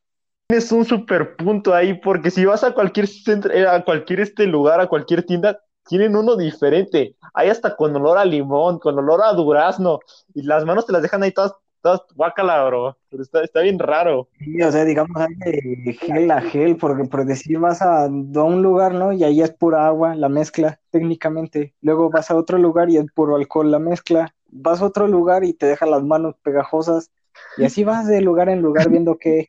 Tienes 0.48 0.72
un 0.72 0.84
super 0.84 1.36
punto 1.36 1.74
ahí, 1.74 1.94
porque 1.94 2.32
si 2.32 2.44
vas 2.44 2.64
a 2.64 2.74
cualquier 2.74 3.08
centro, 3.08 3.52
eh, 3.54 3.68
a 3.68 3.84
cualquier 3.84 4.22
este 4.22 4.48
lugar, 4.48 4.82
a 4.82 4.88
cualquier 4.88 5.24
tienda, 5.24 5.60
tienen 5.90 6.16
uno 6.16 6.38
diferente. 6.38 7.16
Hay 7.34 7.50
hasta 7.50 7.76
con 7.76 7.96
olor 7.96 8.18
a 8.18 8.24
limón, 8.24 8.80
con 8.80 8.98
olor 8.98 9.22
a 9.24 9.34
durazno, 9.34 10.00
y 10.34 10.44
las 10.44 10.64
manos 10.64 10.86
te 10.86 10.94
las 10.94 11.02
dejan 11.02 11.24
ahí 11.24 11.32
todas 11.32 11.56
Estás 11.80 12.02
guácala, 12.14 12.66
bro. 12.66 12.98
Pero 13.10 13.24
está, 13.24 13.42
está 13.42 13.62
bien 13.62 13.80
raro. 13.80 14.28
Sí, 14.38 14.62
o 14.62 14.70
sea, 14.70 14.84
digamos, 14.84 15.16
hay 15.16 15.34
de 15.34 15.94
gel 15.94 16.30
a 16.30 16.42
gel, 16.42 16.76
porque 16.76 17.06
por 17.06 17.24
decir 17.24 17.58
vas 17.58 17.82
a, 17.82 18.04
a 18.04 18.08
un 18.08 18.62
lugar, 18.62 18.94
¿no? 18.94 19.14
Y 19.14 19.24
ahí 19.24 19.42
es 19.42 19.52
pura 19.52 19.88
agua, 19.88 20.14
la 20.14 20.28
mezcla, 20.28 20.82
técnicamente. 20.90 21.74
Luego 21.82 22.10
vas 22.10 22.32
a 22.32 22.36
otro 22.36 22.58
lugar 22.58 22.90
y 22.90 22.98
es 22.98 23.06
puro 23.14 23.38
alcohol, 23.38 23.72
la 23.72 23.80
mezcla. 23.80 24.36
Vas 24.48 24.82
a 24.82 24.88
otro 24.88 25.08
lugar 25.08 25.46
y 25.46 25.54
te 25.54 25.68
deja 25.68 25.86
las 25.86 26.04
manos 26.04 26.36
pegajosas. 26.44 27.12
Y 27.56 27.64
así 27.64 27.86
vas 27.86 28.08
de 28.08 28.20
lugar 28.20 28.50
en 28.50 28.62
lugar 28.62 28.90
viendo 28.90 29.18
qué. 29.18 29.48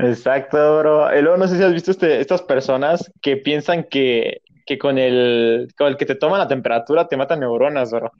Exacto, 0.00 0.80
bro. 0.80 1.16
Y 1.16 1.22
luego 1.22 1.36
no 1.36 1.46
sé 1.46 1.56
si 1.56 1.62
has 1.62 1.72
visto 1.72 1.92
este, 1.92 2.20
estas 2.20 2.42
personas 2.42 3.12
que 3.22 3.36
piensan 3.36 3.84
que, 3.84 4.42
que 4.68 4.76
con 4.76 4.98
el, 4.98 5.72
con 5.78 5.86
el 5.86 5.96
que 5.96 6.04
te 6.04 6.14
toman 6.14 6.40
la 6.40 6.46
temperatura 6.46 7.08
te 7.08 7.16
matan 7.16 7.40
neuronas, 7.40 7.90
bro. 7.90 8.12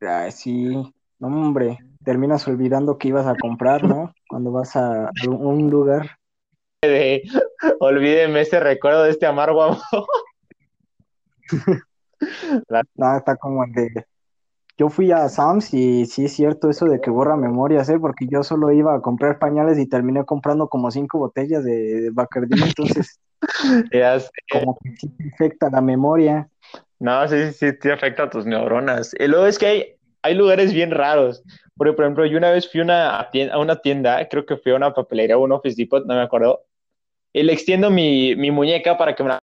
Ay, 0.00 0.32
sí, 0.32 0.72
no, 1.18 1.26
hombre, 1.26 1.78
terminas 2.02 2.48
olvidando 2.48 2.96
que 2.96 3.08
ibas 3.08 3.26
a 3.26 3.34
comprar, 3.34 3.84
¿no? 3.84 4.14
Cuando 4.26 4.52
vas 4.52 4.74
a 4.74 5.10
un 5.28 5.68
lugar. 5.68 6.16
De, 6.80 7.24
olvídeme 7.78 8.40
ese 8.40 8.58
recuerdo 8.58 9.02
de 9.02 9.10
este 9.10 9.26
amargo 9.26 9.62
amor. 9.62 9.78
La- 12.68 12.82
No, 12.96 13.14
está 13.14 13.36
como 13.36 13.64
el 13.64 13.72
de. 13.72 14.06
Yo 14.78 14.88
fui 14.88 15.12
a 15.12 15.28
Sam's 15.28 15.74
y 15.74 16.06
sí 16.06 16.24
es 16.24 16.32
cierto 16.32 16.70
eso 16.70 16.86
de 16.86 17.02
que 17.02 17.10
borra 17.10 17.36
memorias, 17.36 17.86
¿eh? 17.90 17.98
Porque 18.00 18.26
yo 18.26 18.42
solo 18.42 18.72
iba 18.72 18.94
a 18.94 19.02
comprar 19.02 19.38
pañales 19.38 19.78
y 19.78 19.86
terminé 19.86 20.24
comprando 20.24 20.68
como 20.68 20.90
cinco 20.90 21.18
botellas 21.18 21.62
de, 21.64 22.00
de 22.00 22.10
Bacardí, 22.10 22.54
entonces 22.62 23.20
ya 23.92 24.20
sé. 24.20 24.30
como 24.50 24.78
que 24.82 24.96
sí 24.96 25.08
te 25.08 25.30
afecta 25.34 25.70
la 25.70 25.80
memoria. 25.80 26.48
No, 26.98 27.26
sí, 27.28 27.46
sí, 27.46 27.52
sí, 27.52 27.78
te 27.78 27.92
afecta 27.92 28.24
a 28.24 28.30
tus 28.30 28.46
neuronas. 28.46 29.14
Y 29.18 29.26
luego 29.26 29.46
es 29.46 29.58
que 29.58 29.66
hay, 29.66 29.86
hay 30.22 30.34
lugares 30.34 30.72
bien 30.72 30.90
raros. 30.90 31.42
Porque, 31.76 31.94
por 31.94 32.04
ejemplo, 32.04 32.26
yo 32.26 32.38
una 32.38 32.50
vez 32.50 32.70
fui 32.70 32.80
a 32.80 32.84
una 32.84 33.28
tienda, 33.32 33.54
a 33.54 33.58
una 33.58 33.76
tienda, 33.76 34.28
creo 34.28 34.46
que 34.46 34.56
fui 34.56 34.72
a 34.72 34.76
una 34.76 34.94
papelería 34.94 35.36
o 35.36 35.42
un 35.42 35.52
Office 35.52 35.76
Depot, 35.76 36.04
no 36.06 36.14
me 36.14 36.22
acuerdo, 36.22 36.64
y 37.32 37.42
le 37.42 37.52
extiendo 37.52 37.90
mi, 37.90 38.36
mi 38.36 38.50
muñeca 38.50 38.96
para 38.98 39.14
que 39.14 39.22
me 39.22 39.30
la 39.30 39.40